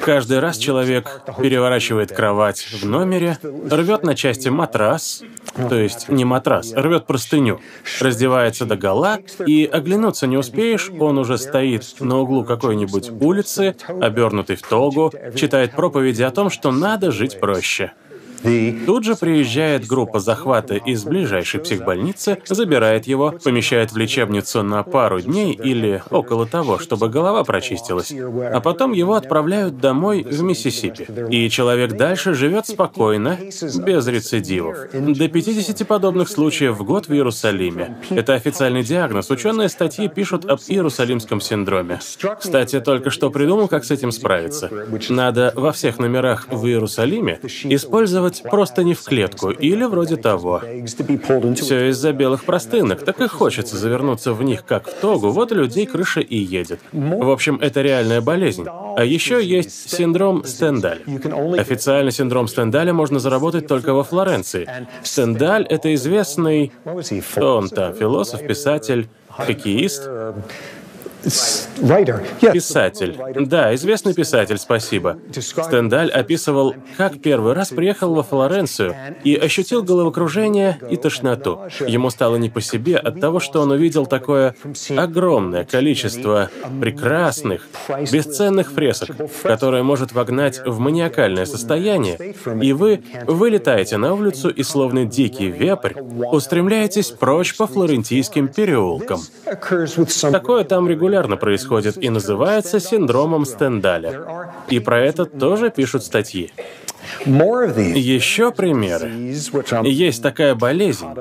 [0.00, 5.22] Каждый раз человек переворачивает кровать в номере, рвет на части матрас,
[5.68, 7.60] то есть не матрас, рвет простыню,
[8.12, 14.56] раздевается до гола, и оглянуться не успеешь, он уже стоит на углу какой-нибудь улицы, обернутый
[14.56, 17.92] в тогу, читает проповеди о том, что надо жить проще.
[18.86, 25.20] Тут же приезжает группа захвата из ближайшей психбольницы, забирает его, помещает в лечебницу на пару
[25.20, 31.06] дней или около того, чтобы голова прочистилась, а потом его отправляют домой в Миссисипи.
[31.30, 33.38] И человек дальше живет спокойно,
[33.84, 34.90] без рецидивов.
[34.92, 37.98] До 50 подобных случаев в год в Иерусалиме.
[38.10, 39.30] Это официальный диагноз.
[39.30, 42.00] Ученые статьи пишут об Иерусалимском синдроме.
[42.38, 44.70] Кстати, только что придумал, как с этим справиться.
[45.08, 50.62] Надо во всех номерах в Иерусалиме использовать делать просто не в клетку или вроде того.
[51.54, 55.86] Все из-за белых простынок, так и хочется завернуться в них как в тогу, вот людей
[55.86, 56.80] крыша и едет.
[56.92, 58.66] В общем, это реальная болезнь.
[58.96, 61.00] А еще есть синдром Стендаля.
[61.58, 64.68] Официально синдром Стендаля можно заработать только во Флоренции.
[65.02, 66.72] Стендаль— это известный...
[67.36, 67.94] Он там?
[67.94, 70.08] Философ, писатель, хоккеист?
[72.52, 73.16] Писатель.
[73.46, 75.18] Да, известный писатель, спасибо.
[75.32, 81.60] Стендаль описывал, как первый раз приехал во Флоренцию и ощутил головокружение и тошноту.
[81.86, 84.56] Ему стало не по себе от того, что он увидел такое
[84.96, 87.68] огромное количество прекрасных,
[88.10, 89.10] бесценных фресок,
[89.42, 95.94] которое может вогнать в маниакальное состояние, и вы вылетаете на улицу и, словно дикий вепрь,
[96.32, 99.20] устремляетесь прочь по флорентийским переулкам.
[100.32, 104.48] Такое там регулярно регулярно происходит и называется синдромом Стендаля.
[104.70, 106.52] И про это тоже пишут статьи.
[107.24, 109.10] Еще примеры.
[109.84, 111.06] Есть такая болезнь—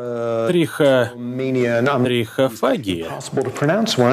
[0.48, 1.12] триха...
[2.04, 3.08] трихофагия.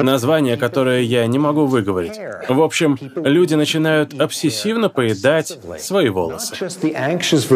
[0.03, 2.19] Название, которое я не могу выговорить.
[2.47, 6.55] В общем, люди начинают обсессивно поедать свои волосы.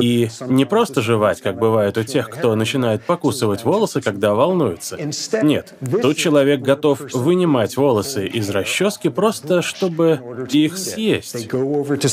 [0.01, 4.97] И не просто жевать, как бывает у тех, кто начинает покусывать волосы, когда волнуется.
[5.41, 10.19] Нет, тут человек готов вынимать волосы из расчески просто, чтобы
[10.49, 11.49] их съесть.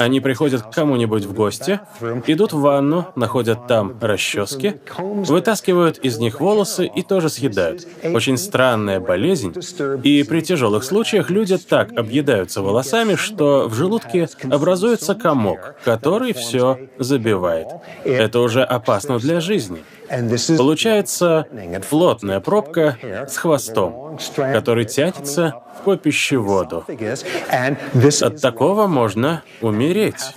[0.00, 1.80] Они приходят к кому-нибудь в гости,
[2.26, 7.86] идут в ванну, находят там расчески, вытаскивают из них волосы и тоже съедают.
[8.02, 9.54] Очень странная болезнь,
[10.02, 16.88] и при тяжелых случаях люди так объедаются волосами, что в желудке образуется комок, который все
[16.98, 17.68] забивает.
[18.04, 19.82] Это уже опасно для жизни.
[20.56, 21.46] Получается
[21.88, 26.84] плотная пробка с хвостом, который тянется по пищеводу.
[28.20, 30.34] От такого можно умереть.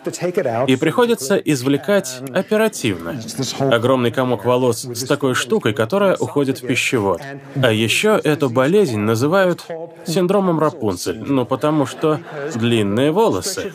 [0.68, 3.20] И приходится извлекать оперативно.
[3.60, 7.22] Огромный комок волос с такой штукой, которая уходит в пищевод.
[7.62, 9.66] А еще эту болезнь называют
[10.06, 12.20] синдромом Рапунцель, ну потому что
[12.54, 13.74] длинные волосы.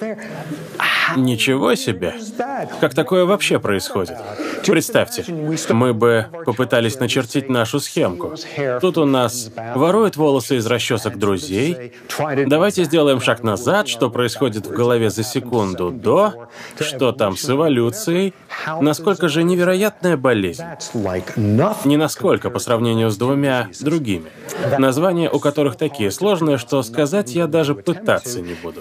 [1.17, 2.15] Ничего себе!
[2.81, 4.17] Как такое вообще происходит?
[4.67, 5.25] Представьте,
[5.71, 8.35] мы бы попытались начертить нашу схемку.
[8.81, 11.93] Тут у нас воруют волосы из расчесок друзей.
[12.47, 16.49] Давайте сделаем шаг назад, что происходит в голове за секунду до,
[16.81, 18.35] что там с эволюцией,
[18.81, 20.65] насколько же невероятная болезнь.
[21.85, 24.31] Не насколько по сравнению с двумя другими.
[24.79, 28.81] Названия у которых такие сложные, что сказать я даже пытаться не буду.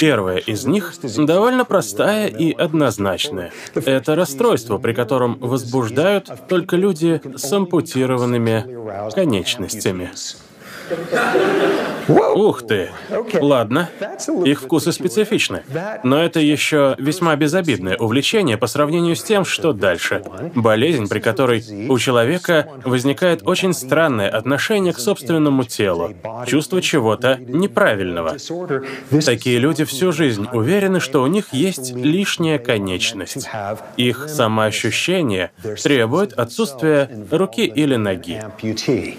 [0.00, 0.94] Первое из них
[1.28, 3.52] довольно простая и однозначная.
[3.74, 10.10] Это расстройство, при котором возбуждают только люди с ампутированными конечностями.
[12.08, 12.90] Ух ты!
[13.40, 13.90] Ладно,
[14.44, 15.62] их вкусы специфичны.
[16.02, 20.22] Но это еще весьма безобидное увлечение по сравнению с тем, что дальше.
[20.54, 26.14] Болезнь, при которой у человека возникает очень странное отношение к собственному телу,
[26.46, 28.36] чувство чего-то неправильного.
[29.24, 33.48] Такие люди всю жизнь уверены, что у них есть лишняя конечность.
[33.96, 35.50] Их самоощущение
[35.82, 38.42] требует отсутствия руки или ноги.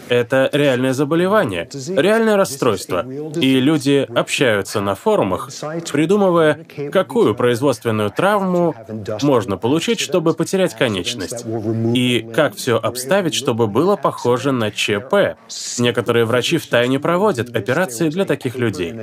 [0.10, 1.59] Это реальное заболевание,
[1.96, 3.06] реальное расстройство.
[3.40, 5.50] И люди общаются на форумах,
[5.92, 8.76] придумывая, какую производственную травму
[9.22, 11.46] можно получить, чтобы потерять конечность.
[11.94, 15.38] И как все обставить, чтобы было похоже на ЧП.
[15.80, 18.94] Некоторые врачи втайне проводят операции для таких людей.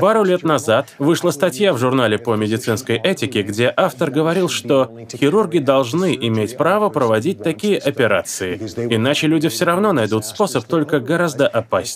[0.00, 5.58] Пару лет назад вышла статья в журнале по медицинской этике, где автор говорил, что хирурги
[5.58, 8.56] должны иметь право проводить такие операции,
[8.94, 11.91] иначе люди все равно найдут способ, только гораздо опаснее.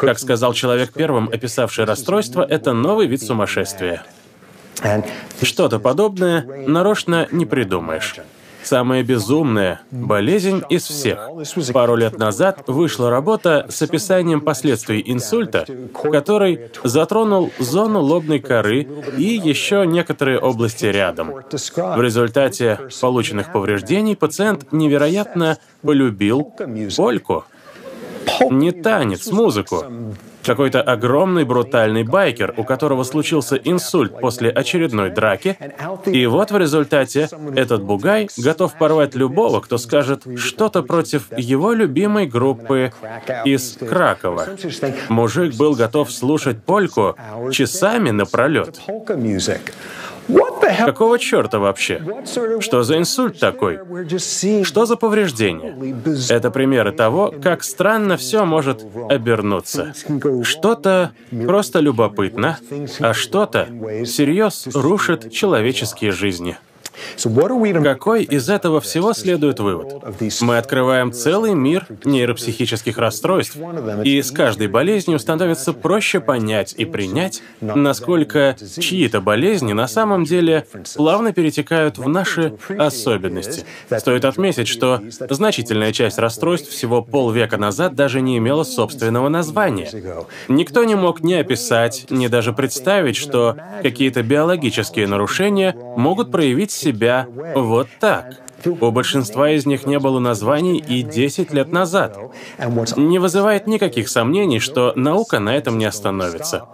[0.00, 4.04] Как сказал человек первым, описавший расстройство, это новый вид сумасшествия.
[5.42, 8.16] Что-то подобное нарочно не придумаешь.
[8.64, 11.28] Самая безумная болезнь из всех.
[11.74, 15.66] Пару лет назад вышла работа с описанием последствий инсульта,
[16.10, 21.30] который затронул зону лобной коры и еще некоторые области рядом.
[21.30, 26.50] В результате полученных повреждений пациент невероятно полюбил
[26.96, 27.44] польку.
[28.50, 29.84] Не танец, музыку.
[30.42, 35.56] Какой-то огромный брутальный байкер, у которого случился инсульт после очередной драки,
[36.04, 42.26] и вот в результате этот бугай готов порвать любого, кто скажет что-то против его любимой
[42.26, 42.92] группы
[43.46, 44.48] из Кракова.
[45.08, 47.16] Мужик был готов слушать польку
[47.50, 48.80] часами напролет.
[50.84, 52.02] Какого черта вообще?
[52.60, 53.78] Что за инсульт такой?
[54.64, 55.74] Что за повреждение?
[56.30, 59.94] Это примеры того, как странно все может обернуться.
[60.42, 61.12] Что-то
[61.46, 62.58] просто любопытно,
[63.00, 63.68] а что-то
[64.04, 66.56] всерьез рушит человеческие жизни.
[67.82, 70.02] Какой из этого всего следует вывод?
[70.40, 73.56] Мы открываем целый мир нейропсихических расстройств,
[74.04, 80.66] и с каждой болезнью становится проще понять и принять, насколько чьи-то болезни на самом деле
[80.96, 83.64] плавно перетекают в наши особенности.
[83.96, 89.90] Стоит отметить, что значительная часть расстройств всего полвека назад даже не имела собственного названия.
[90.48, 97.26] Никто не мог ни описать, ни даже представить, что какие-то биологические нарушения могут проявить себя
[97.54, 98.40] вот так.
[98.64, 102.18] У большинства из них не было названий и 10 лет назад.
[102.96, 106.66] Не вызывает никаких сомнений, что наука на этом не остановится.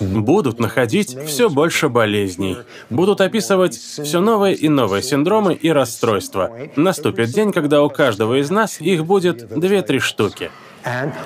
[0.00, 2.56] Будут находить все больше болезней.
[2.88, 6.50] Будут описывать все новые и новые синдромы и расстройства.
[6.76, 10.50] Наступит день, когда у каждого из нас их будет 2-3 штуки.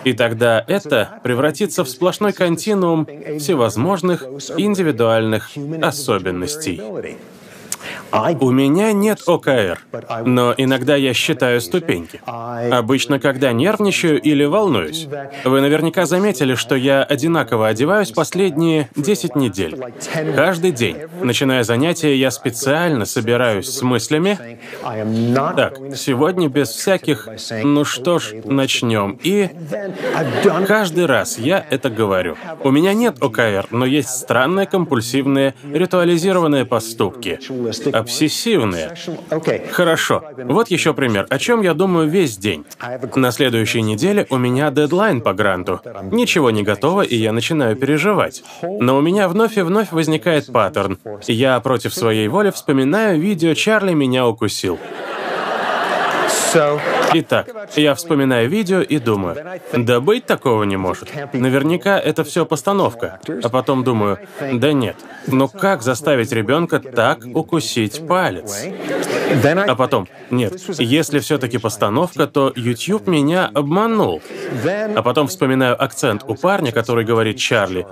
[0.05, 3.07] И тогда это превратится в сплошной континуум
[3.39, 4.25] всевозможных
[4.57, 5.51] индивидуальных
[5.83, 6.81] особенностей.
[8.13, 9.81] У меня нет ОКР,
[10.25, 12.21] но иногда я считаю ступеньки.
[12.27, 15.07] Обычно, когда нервничаю или волнуюсь.
[15.45, 19.79] Вы наверняка заметили, что я одинаково одеваюсь последние 10 недель.
[20.35, 20.97] Каждый день.
[21.23, 24.59] Начиная занятия, я специально собираюсь с мыслями.
[25.35, 27.29] Так, сегодня без всяких
[27.63, 29.19] «ну что ж, начнем».
[29.23, 29.51] И
[30.67, 32.37] каждый раз я это говорю.
[32.65, 37.39] У меня нет ОКР, но есть странные компульсивные ритуализированные поступки
[38.01, 38.95] обсессивные.
[39.73, 40.25] Хорошо.
[40.37, 42.65] Вот еще пример, о чем я думаю весь день.
[43.15, 45.81] На следующей неделе у меня дедлайн по гранту.
[46.11, 48.43] Ничего не готово, и я начинаю переживать.
[48.63, 50.99] Но у меня вновь и вновь возникает паттерн.
[51.27, 54.79] Я против своей воли вспоминаю видео «Чарли меня укусил».
[57.13, 59.37] Итак, я вспоминаю видео и думаю,
[59.73, 61.11] да быть такого не может.
[61.33, 63.21] Наверняка это все постановка.
[63.43, 64.19] А потом думаю,
[64.53, 64.97] да нет,
[65.27, 68.67] но как заставить ребенка так укусить палец?
[69.45, 74.23] А потом, нет, если все-таки постановка, то YouTube меня обманул.
[74.65, 77.87] А потом вспоминаю акцент у парня, который говорит Чарли,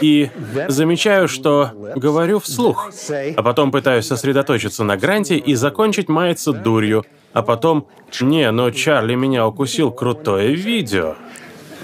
[0.00, 0.30] и
[0.68, 2.90] замечаю, что говорю вслух.
[3.36, 7.04] А потом пытаюсь сосредоточиться на гранте и закончить маяться дурью,
[7.34, 7.86] а потом
[8.20, 11.16] «Не, но Чарли меня укусил крутое видео».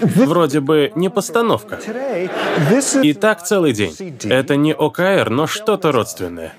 [0.01, 1.79] Вроде бы не постановка.
[3.03, 4.17] И так целый день.
[4.23, 6.53] Это не ОКР, но что-то родственное.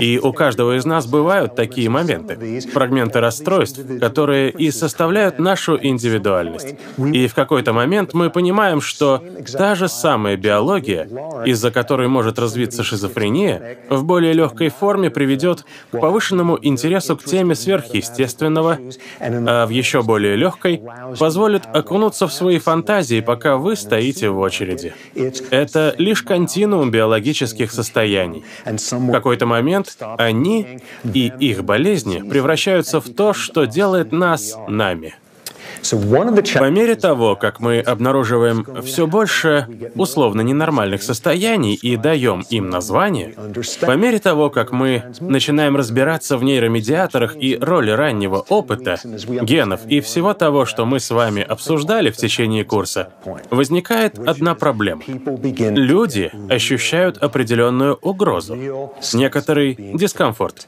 [0.00, 6.74] И у каждого из нас бывают такие моменты, фрагменты расстройств, которые и составляют нашу индивидуальность.
[6.98, 11.08] И в какой-то момент мы понимаем, что та же самая биология,
[11.44, 17.54] из-за которой может развиться шизофрения, в более легкой форме приведет к повышенному интересу к теме
[17.54, 18.78] сверхъестественного,
[19.20, 20.82] а в еще более легкой
[21.18, 24.92] позволит окунуться в свою свои фантазии, пока вы стоите в очереди.
[25.50, 28.42] Это лишь континуум биологических состояний.
[28.64, 35.14] В какой-то момент они и их болезни превращаются в то, что делает нас нами.
[35.82, 43.34] По мере того, как мы обнаруживаем все больше условно ненормальных состояний и даем им название,
[43.80, 50.00] по мере того, как мы начинаем разбираться в нейромедиаторах и роли раннего опыта, генов и
[50.00, 53.10] всего того, что мы с вами обсуждали в течение курса,
[53.50, 55.02] возникает одна проблема.
[55.06, 58.56] Люди ощущают определенную угрозу,
[59.12, 60.66] некоторый дискомфорт.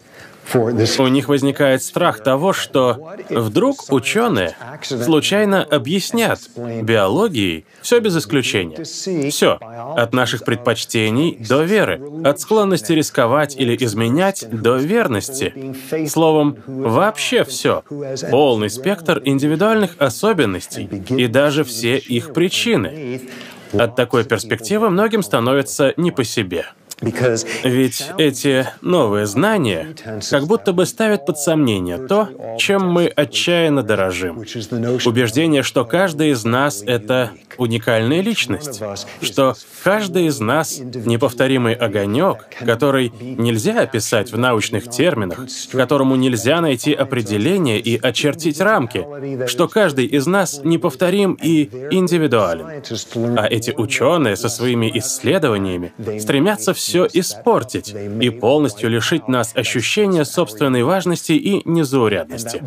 [0.54, 8.82] У них возникает страх того, что вдруг ученые случайно объяснят биологией все без исключения.
[9.30, 9.58] Все.
[9.96, 12.00] От наших предпочтений до веры.
[12.24, 15.74] От склонности рисковать или изменять до верности.
[16.08, 17.82] Словом, вообще все.
[18.30, 23.22] Полный спектр индивидуальных особенностей и даже все их причины.
[23.72, 26.66] От такой перспективы многим становится не по себе.
[27.64, 29.94] Ведь эти новые знания
[30.30, 32.28] как будто бы ставят под сомнение то,
[32.58, 34.38] чем мы отчаянно дорожим.
[34.38, 38.80] Убеждение, что каждый из нас— это уникальная личность,
[39.20, 45.40] что каждый из нас— неповторимый огонек, который нельзя описать в научных терминах,
[45.72, 49.04] которому нельзя найти определение и очертить рамки,
[49.48, 52.82] что каждый из нас неповторим и индивидуален.
[53.36, 60.26] А эти ученые со своими исследованиями стремятся все все испортить и полностью лишить нас ощущения
[60.26, 62.62] собственной важности и незаурядности.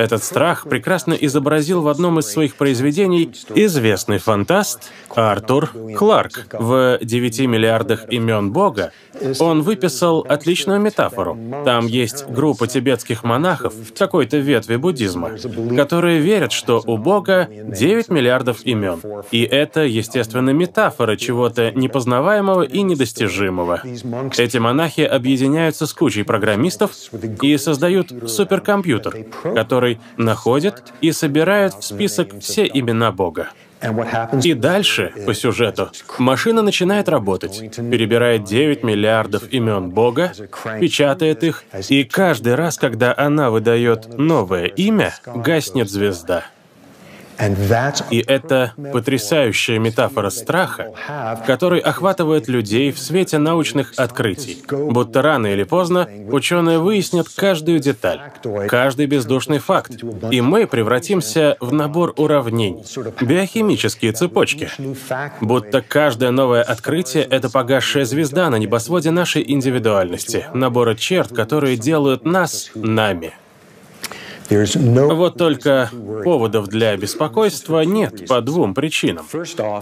[0.00, 6.46] Этот страх прекрасно изобразил в одном из своих произведений известный фантаст Артур Кларк.
[6.52, 8.92] В «Девяти миллиардах имен Бога»
[9.40, 11.36] он выписал отличную метафору.
[11.64, 15.32] Там есть группа тибетских монахов, какой-то ветви буддизма,
[15.74, 19.00] которые верят, что у Бога 9 миллиардов имен.
[19.32, 23.82] И это, естественно, метафора чего-то непознаваемого и недостижимого недостижимого.
[24.36, 26.92] Эти монахи объединяются с кучей программистов
[27.42, 33.50] и создают суперкомпьютер, который находит и собирает в список все имена Бога.
[34.42, 40.32] И дальше, по сюжету, машина начинает работать, перебирает 9 миллиардов имен Бога,
[40.80, 46.46] печатает их, и каждый раз, когда она выдает новое имя, гаснет звезда.
[48.10, 50.92] И это потрясающая метафора страха,
[51.46, 54.62] который охватывает людей в свете научных открытий.
[54.70, 58.20] Будто рано или поздно ученые выяснят каждую деталь,
[58.68, 59.92] каждый бездушный факт,
[60.30, 62.84] и мы превратимся в набор уравнений,
[63.20, 64.68] биохимические цепочки.
[65.40, 72.24] Будто каждое новое открытие— это погасшая звезда на небосводе нашей индивидуальности, набора черт, которые делают
[72.24, 73.34] нас нами.
[74.50, 75.90] Вот только
[76.24, 79.26] поводов для беспокойства нет по двум причинам.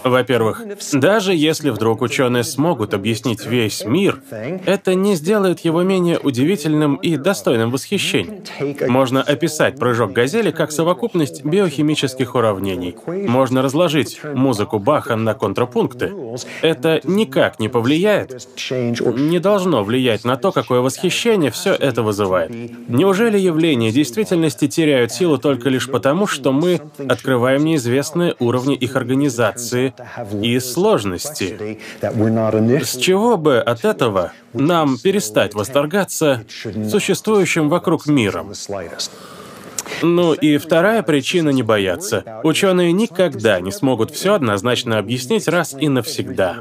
[0.02, 0.62] Во-первых,
[0.92, 7.16] даже если вдруг ученые смогут объяснить весь мир, это не сделает его менее удивительным и
[7.16, 8.40] достойным восхищения.
[8.88, 12.96] Можно описать прыжок газели как совокупность биохимических уравнений.
[13.06, 16.12] Можно разложить музыку Баха на контрапункты.
[16.62, 22.50] Это никак не повлияет, не должно влиять на то, какое восхищение все это вызывает.
[22.88, 28.96] Неужели явление действительности ценности теряют силу только лишь потому, что мы открываем неизвестные уровни их
[28.96, 29.94] организации
[30.42, 31.78] и сложности.
[32.02, 36.44] С чего бы от этого нам перестать восторгаться
[36.90, 38.52] существующим вокруг миром?
[40.02, 42.40] Ну и вторая причина не бояться.
[42.42, 46.56] Ученые никогда не смогут все однозначно объяснить раз и навсегда.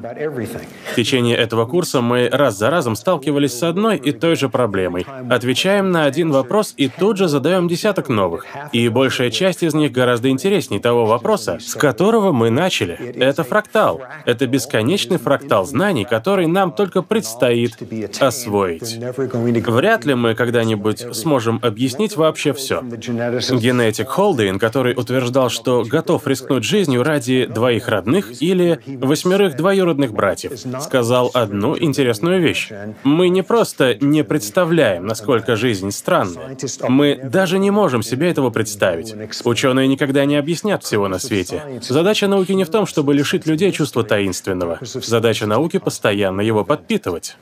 [0.92, 5.06] В течение этого курса мы раз за разом сталкивались с одной и той же проблемой.
[5.30, 8.46] Отвечаем на один вопрос и тут же задаем десяток новых.
[8.72, 12.96] И большая часть из них гораздо интереснее того вопроса, с которого мы начали.
[13.16, 14.02] Это фрактал.
[14.26, 17.78] Это бесконечный фрактал знаний, который нам только предстоит
[18.20, 18.98] освоить.
[19.18, 22.84] Вряд ли мы когда-нибудь сможем объяснить вообще все.
[23.16, 30.52] Генетик Холдейн, который утверждал, что готов рискнуть жизнью ради двоих родных или восьмерых двоюродных братьев,
[30.82, 32.70] сказал одну интересную вещь.
[33.04, 36.58] Мы не просто не представляем, насколько жизнь странная,
[36.88, 39.14] мы даже не можем себе этого представить.
[39.44, 41.62] Ученые никогда не объяснят всего на свете.
[41.82, 44.80] Задача науки не в том, чтобы лишить людей чувства таинственного.
[44.82, 47.38] Задача науки— постоянно его подпитывать.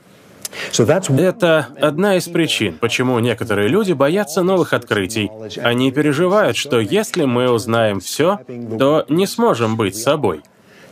[1.24, 5.30] Это одна из причин, почему некоторые люди боятся новых открытий.
[5.62, 8.40] Они переживают, что если мы узнаем все,
[8.78, 10.42] то не сможем быть собой.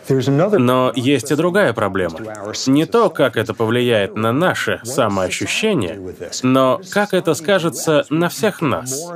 [0.08, 2.18] Но есть и другая проблема.
[2.66, 5.98] Не то, как это повлияет на наше самоощущение,
[6.42, 9.12] но как это скажется на всех нас.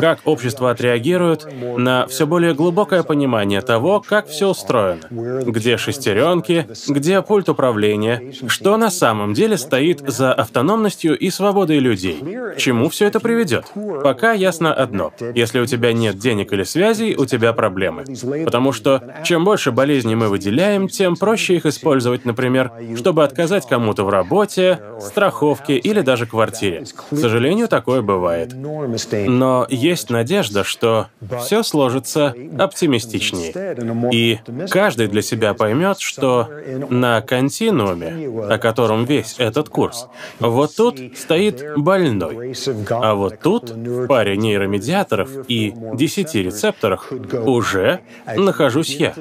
[0.00, 5.00] Как общество отреагирует на все более глубокое понимание того, как все устроено.
[5.10, 12.20] Где шестеренки, где пульт управления, что на самом деле стоит за автономностью и свободой людей.
[12.20, 13.66] К чему все это приведет?
[14.02, 15.12] Пока ясно одно.
[15.34, 18.04] Если у тебя нет денег или связей, у тебя проблемы.
[18.44, 24.04] Потому что чем больше болезней мы выделяем, тем проще их использовать, например, чтобы отказать кому-то
[24.04, 26.84] в работе, страховке или даже квартире.
[27.10, 28.52] К сожалению, такое бывает.
[28.52, 31.06] Но есть надежда, что
[31.40, 34.10] все сложится оптимистичнее.
[34.12, 36.50] И каждый для себя поймет, что
[36.90, 40.08] на континууме, о котором весь этот курс,
[40.40, 42.54] вот тут стоит больной,
[42.90, 47.10] а вот тут, в паре нейромедиаторов и десяти рецепторах,
[47.46, 48.00] уже
[48.36, 49.14] нахожусь я.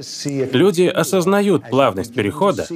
[0.51, 2.67] Люди осознают плавность перехода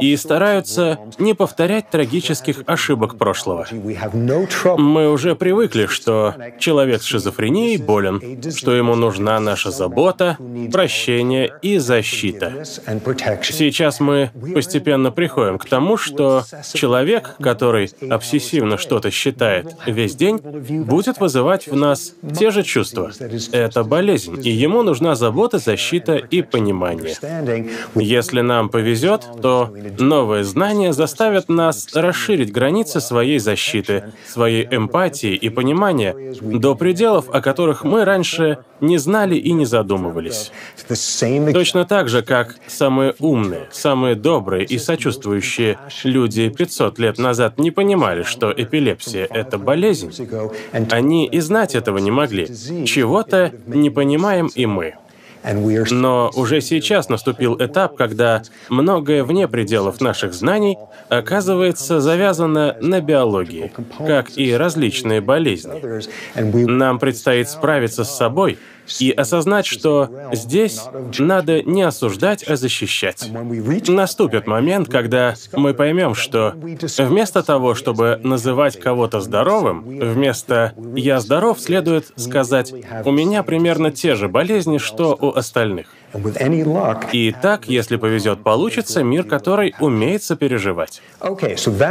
[0.00, 3.66] и стараются не повторять трагических ошибок прошлого.
[4.78, 8.20] Мы уже привыкли, что человек с шизофренией болен,
[8.52, 10.36] что ему нужна наша забота,
[10.72, 12.64] прощение и защита.
[13.42, 21.18] Сейчас мы постепенно приходим к тому, что человек, который обсессивно что-то считает весь день, будет
[21.18, 23.10] вызывать в нас те же чувства.
[23.52, 27.14] Это болезнь, и ему нужна забота, защита и понимание.
[27.94, 35.48] Если нам повезет, то новые знания заставят нас расширить границы своей защиты, своей эмпатии и
[35.48, 40.52] понимания до пределов, о которых мы раньше не знали и не задумывались.
[41.52, 47.70] Точно так же, как самые умные, самые добрые и сочувствующие люди 500 лет назад не
[47.70, 50.12] понимали, что эпилепсия— это болезнь,
[50.90, 52.46] они и знать этого не могли.
[52.84, 54.94] Чего-то не понимаем и мы.
[55.90, 60.78] Но уже сейчас наступил этап, когда многое вне пределов наших знаний
[61.08, 65.82] оказывается завязано на биологии, как и различные болезни.
[66.34, 68.58] Нам предстоит справиться с собой—
[68.98, 70.82] и осознать, что здесь
[71.18, 73.30] надо не осуждать, а защищать.
[73.88, 76.54] Наступит момент, когда мы поймем, что
[76.98, 82.72] вместо того, чтобы называть кого-то здоровым, вместо «я здоров» следует сказать
[83.04, 85.88] «у меня примерно те же болезни, что у остальных».
[87.12, 91.02] И так, если повезет, получится мир, который умеет сопереживать.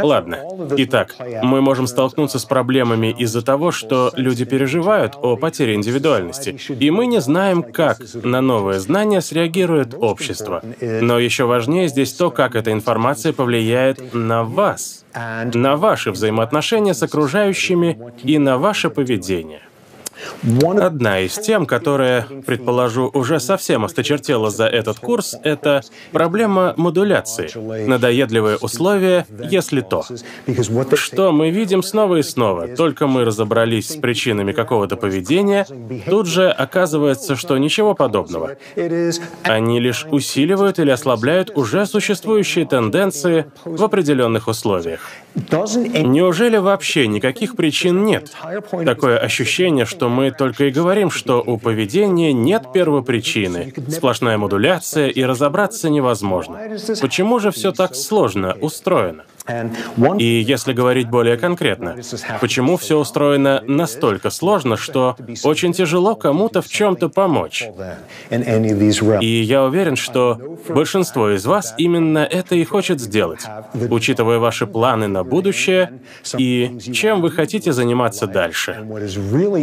[0.02, 0.38] Ладно.
[0.76, 6.90] Итак, мы можем столкнуться с проблемами из-за того, что люди переживают о потере индивидуальности, и
[6.90, 10.62] мы не знаем, как на новые знания среагирует общество.
[10.80, 17.02] Но еще важнее здесь то, как эта информация повлияет на вас, на ваши взаимоотношения с
[17.02, 19.60] окружающими и на ваше поведение.
[20.80, 27.50] Одна из тем, которая, предположу, уже совсем осточертела за этот курс, это проблема модуляции.
[27.86, 30.04] Надоедливые условия, если то.
[30.94, 35.66] Что мы видим снова и снова, только мы разобрались с причинами какого-то поведения,
[36.08, 38.56] тут же оказывается, что ничего подобного.
[39.44, 45.00] Они лишь усиливают или ослабляют уже существующие тенденции в определенных условиях.
[45.34, 48.32] Неужели вообще никаких причин нет?
[48.84, 55.22] Такое ощущение, что мы только и говорим, что у поведения нет первопричины, сплошная модуляция, и
[55.22, 56.58] разобраться невозможно.
[57.00, 59.24] Почему же все так сложно устроено?
[60.18, 61.96] И если говорить более конкретно,
[62.40, 67.64] почему все устроено настолько сложно, что очень тяжело кому-то в чем-то помочь?
[68.30, 73.44] И я уверен, что большинство из вас именно это и хочет сделать,
[73.90, 76.00] учитывая ваши планы на будущее
[76.38, 78.86] и чем вы хотите заниматься дальше.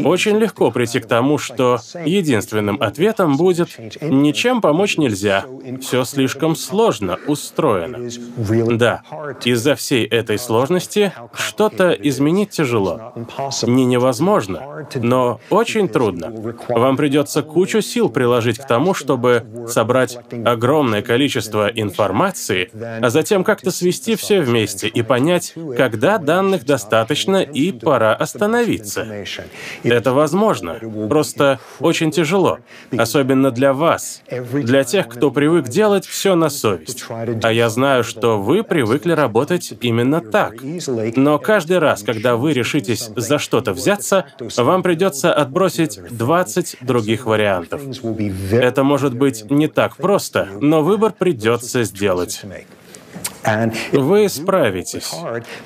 [0.05, 3.69] Очень легко прийти к тому, что единственным ответом будет
[4.01, 5.45] «ничем помочь нельзя,
[5.82, 8.09] все слишком сложно устроено».
[8.77, 9.03] Да,
[9.45, 13.13] из-за из-за всей этой сложности что-то изменить тяжело.
[13.63, 16.34] Не невозможно, но очень трудно.
[16.70, 23.70] Вам придется кучу сил приложить к тому, чтобы собрать огромное количество информации, а затем как-то
[23.72, 29.07] свести все вместе и понять, когда данных достаточно и пора остановиться.
[29.84, 32.57] Это возможно, просто очень тяжело,
[32.97, 37.05] особенно для вас, для тех, кто привык делать все на совесть.
[37.43, 40.55] А я знаю, что вы привыкли работать делать именно так.
[41.16, 44.26] Но каждый раз, когда вы решитесь за что-то взяться,
[44.57, 47.82] вам придется отбросить 20 других вариантов.
[48.51, 52.41] Это может быть не так просто, но выбор придется сделать.
[53.91, 55.13] Вы справитесь,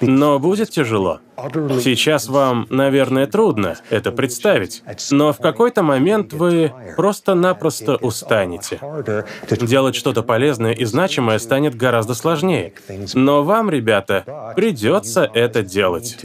[0.01, 1.19] но будет тяжело.
[1.82, 8.80] Сейчас вам, наверное, трудно это представить, но в какой-то момент вы просто-напросто устанете.
[9.49, 12.74] Делать что-то полезное и значимое станет гораздо сложнее.
[13.13, 16.17] Но вам, ребята, придется это делать.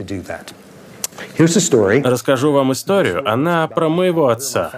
[1.39, 3.21] Расскажу вам историю.
[3.25, 4.71] Она про моего отца.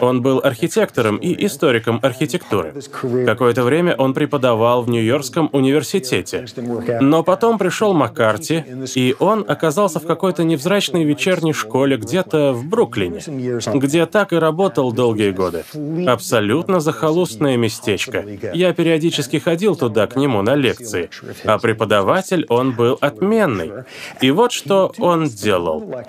[0.00, 2.74] Он был архитектором и историком архитектуры.
[3.26, 6.46] Какое-то время он преподавал в Нью-Йоркском университете.
[7.00, 13.20] Но потом пришел Маккарти, и он оказался в какой-то невзрачной вечерней школе где-то в Бруклине,
[13.74, 15.64] где так и работал долгие годы.
[16.06, 18.24] Абсолютно захолустное местечко.
[18.54, 21.10] Я периодически ходил туда к нему на лекции,
[21.44, 23.72] а преподаватель он был отменный.
[24.20, 25.47] И вот что он делал.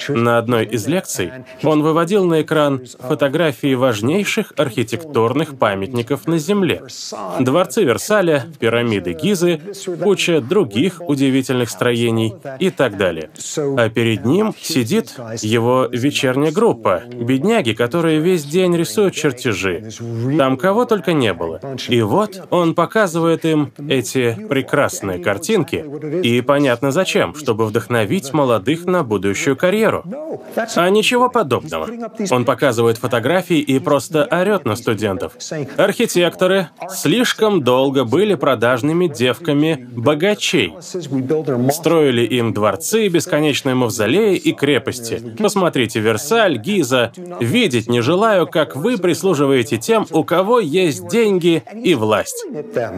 [0.10, 1.32] На одной из лекций
[1.64, 6.84] он выводил на экран фотографии важнейших архитектурных памятников на Земле.
[7.40, 9.60] Дворцы Версаля, пирамиды Гизы,
[10.02, 13.30] куча других удивительных строений и так далее.
[13.78, 19.90] А перед ним сидит его вечерняя группа, бедняги, которые весь день рисуют чертежи.
[20.38, 21.60] Там кого только не было.
[21.88, 25.86] И вот он показывает им эти прекрасные картинки,
[26.24, 30.04] и понятно зачем, чтобы вдохновить молодых на будущую карьеру.
[30.76, 31.88] А ничего подобного.
[32.32, 35.34] Он показывает фотографии и просто орет на студентов.
[35.78, 40.74] Архитекторы слишком долго были продажными девками богачей.
[41.72, 45.22] Строили им дворцы, бесконечные мавзолеи и крепости.
[45.38, 47.12] Посмотрите Версаль, Гиза.
[47.40, 52.46] Видеть не желаю, как вы прислуживаете тем, у кого есть деньги и власть.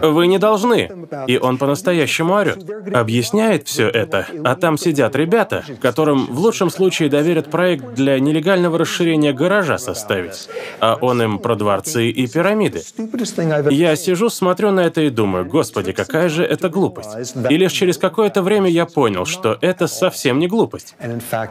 [0.01, 0.89] Вы не должны.
[1.27, 2.63] И он по-настоящему орет.
[2.93, 8.19] Объясняет все это, а там сидят ребята, которые которым в лучшем случае доверят проект для
[8.19, 10.49] нелегального расширения гаража составить,
[10.79, 12.81] а он им про дворцы и пирамиды.
[13.69, 17.35] Я сижу, смотрю на это и думаю, господи, какая же это глупость.
[17.49, 20.95] И лишь через какое-то время я понял, что это совсем не глупость.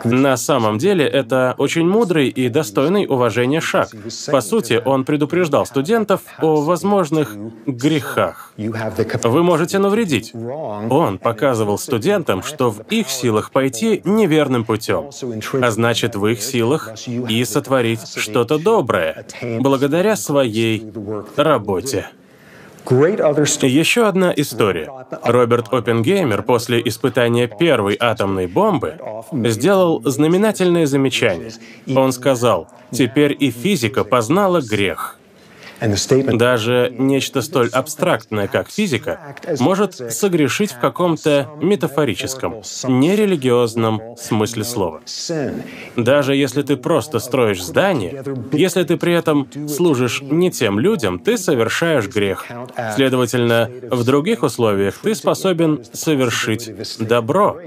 [0.04, 3.88] На самом деле это очень мудрый и достойный уважения шаг.
[4.30, 7.34] По сути, он предупреждал студентов о возможных
[7.66, 8.52] грехах.
[8.56, 10.32] Вы можете навредить.
[10.34, 15.10] Он показывал студентам, что в их силах пойти неверно верным путем,
[15.62, 19.24] а значит, в их силах и сотворить что-то доброе
[19.60, 20.90] благодаря своей
[21.36, 22.08] работе.
[22.86, 24.90] Еще одна история.
[25.22, 28.98] Роберт Оппенгеймер после испытания первой атомной бомбы
[29.44, 31.52] сделал знаменательное замечание.
[31.94, 35.19] Он сказал, «Теперь и физика познала грех».
[35.80, 45.00] Даже нечто столь абстрактное, как физика, может согрешить в каком-то метафорическом, нерелигиозном смысле слова.
[45.96, 48.22] Даже если ты просто строишь здание,
[48.52, 52.46] если ты при этом служишь не тем людям, ты совершаешь грех.
[52.94, 57.58] Следовательно, в других условиях ты способен совершить добро,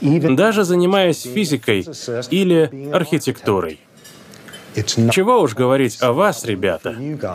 [0.00, 1.86] даже занимаясь физикой
[2.30, 3.80] или архитектурой.
[4.84, 6.94] Чего уж говорить о вас, ребята,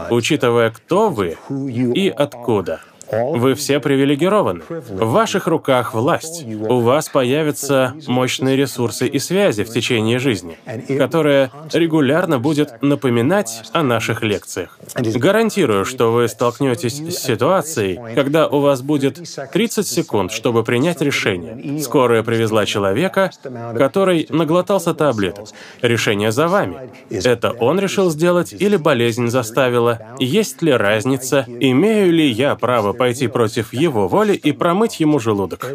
[0.10, 2.82] учитывая, кто вы и откуда.
[3.12, 4.62] Вы все привилегированы.
[4.70, 6.46] В ваших руках власть.
[6.46, 10.58] У вас появятся мощные ресурсы и связи в течение жизни,
[10.98, 14.80] которая регулярно будет напоминать о наших лекциях.
[14.96, 21.80] Гарантирую, что вы столкнетесь с ситуацией, когда у вас будет 30 секунд, чтобы принять решение.
[21.82, 23.32] Скорая привезла человека,
[23.78, 25.50] который наглотался таблеток.
[25.82, 26.90] Решение за вами.
[27.10, 30.00] Это он решил сделать или болезнь заставила?
[30.20, 31.46] Есть ли разница?
[31.48, 35.68] Имею ли я право пойти против его воли и промыть ему желудок.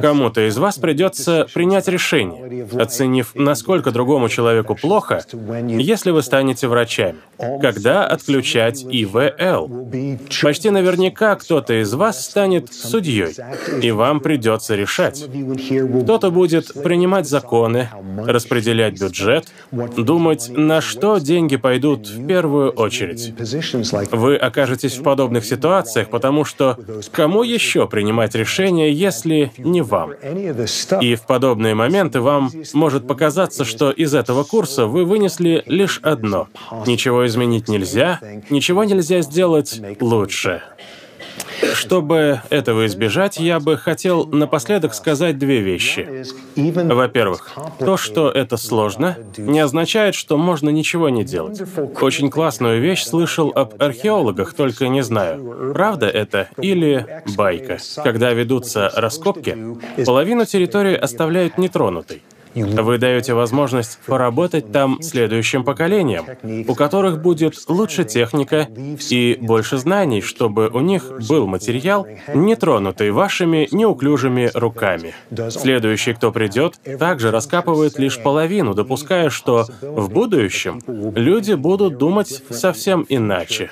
[0.00, 5.22] Кому-то из вас придется принять решение, оценив, насколько другому человеку плохо,
[5.68, 7.18] если вы станете врачами.
[7.60, 9.90] Когда отключать ИВЛ?
[10.42, 13.34] Почти наверняка кто-то из вас станет судьей,
[13.82, 15.26] и вам придется решать.
[16.02, 17.90] Кто-то будет принимать законы,
[18.26, 23.34] распределять бюджет, думать, на что деньги пойдут в первую очередь.
[24.12, 26.78] Вы окажетесь в подобных ситуациях, потому что
[27.10, 30.12] кому еще принимать решения, если не вам?
[31.00, 36.46] И в подобные моменты вам может показаться, что из этого курса вы вынесли лишь одно.
[36.86, 38.20] Ничего изменить нельзя,
[38.50, 40.62] ничего нельзя сделать лучше.
[41.74, 46.24] Чтобы этого избежать, я бы хотел напоследок сказать две вещи.
[46.56, 51.62] Во-первых, то, что это сложно, не означает, что можно ничего не делать.
[52.00, 57.78] Очень классную вещь слышал об археологах, только не знаю, правда это или байка.
[58.02, 59.56] Когда ведутся раскопки,
[60.04, 62.22] половину территории оставляют нетронутой.
[62.54, 66.26] Вы даете возможность поработать там следующим поколениям,
[66.68, 68.68] у которых будет лучше техника
[69.10, 75.14] и больше знаний, чтобы у них был материал, не тронутый вашими неуклюжими руками.
[75.50, 83.06] Следующий, кто придет, также раскапывает лишь половину, допуская, что в будущем люди будут думать совсем
[83.08, 83.70] иначе.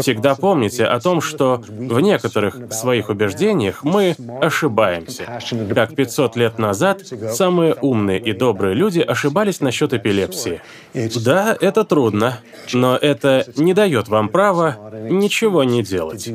[0.00, 5.40] Всегда помните о том, что в некоторых своих убеждениях мы ошибаемся.
[5.74, 7.02] Как 500 лет назад
[7.32, 10.60] самые умные и добрые люди ошибались насчет эпилепсии.
[10.94, 12.40] Да, это трудно,
[12.72, 14.78] но это не дает вам права
[15.08, 16.28] ничего не делать.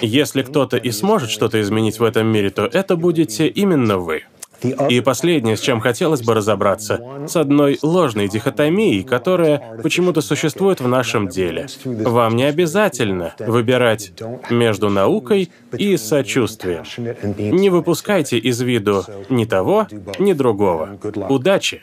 [0.00, 4.24] Если кто-то и сможет что-то изменить в этом мире, то это будете именно вы.
[4.62, 10.88] И последнее, с чем хотелось бы разобраться, с одной ложной дихотомией, которая почему-то существует в
[10.88, 11.66] нашем деле.
[11.84, 14.12] Вам не обязательно выбирать
[14.50, 16.84] между наукой и сочувствием.
[17.36, 19.86] Не выпускайте из виду ни того,
[20.18, 20.98] ни другого.
[21.28, 21.82] Удачи!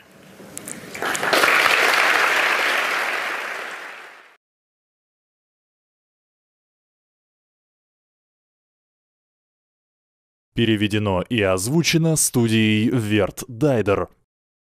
[10.58, 14.08] Переведено и озвучено студией Верт Дайдер.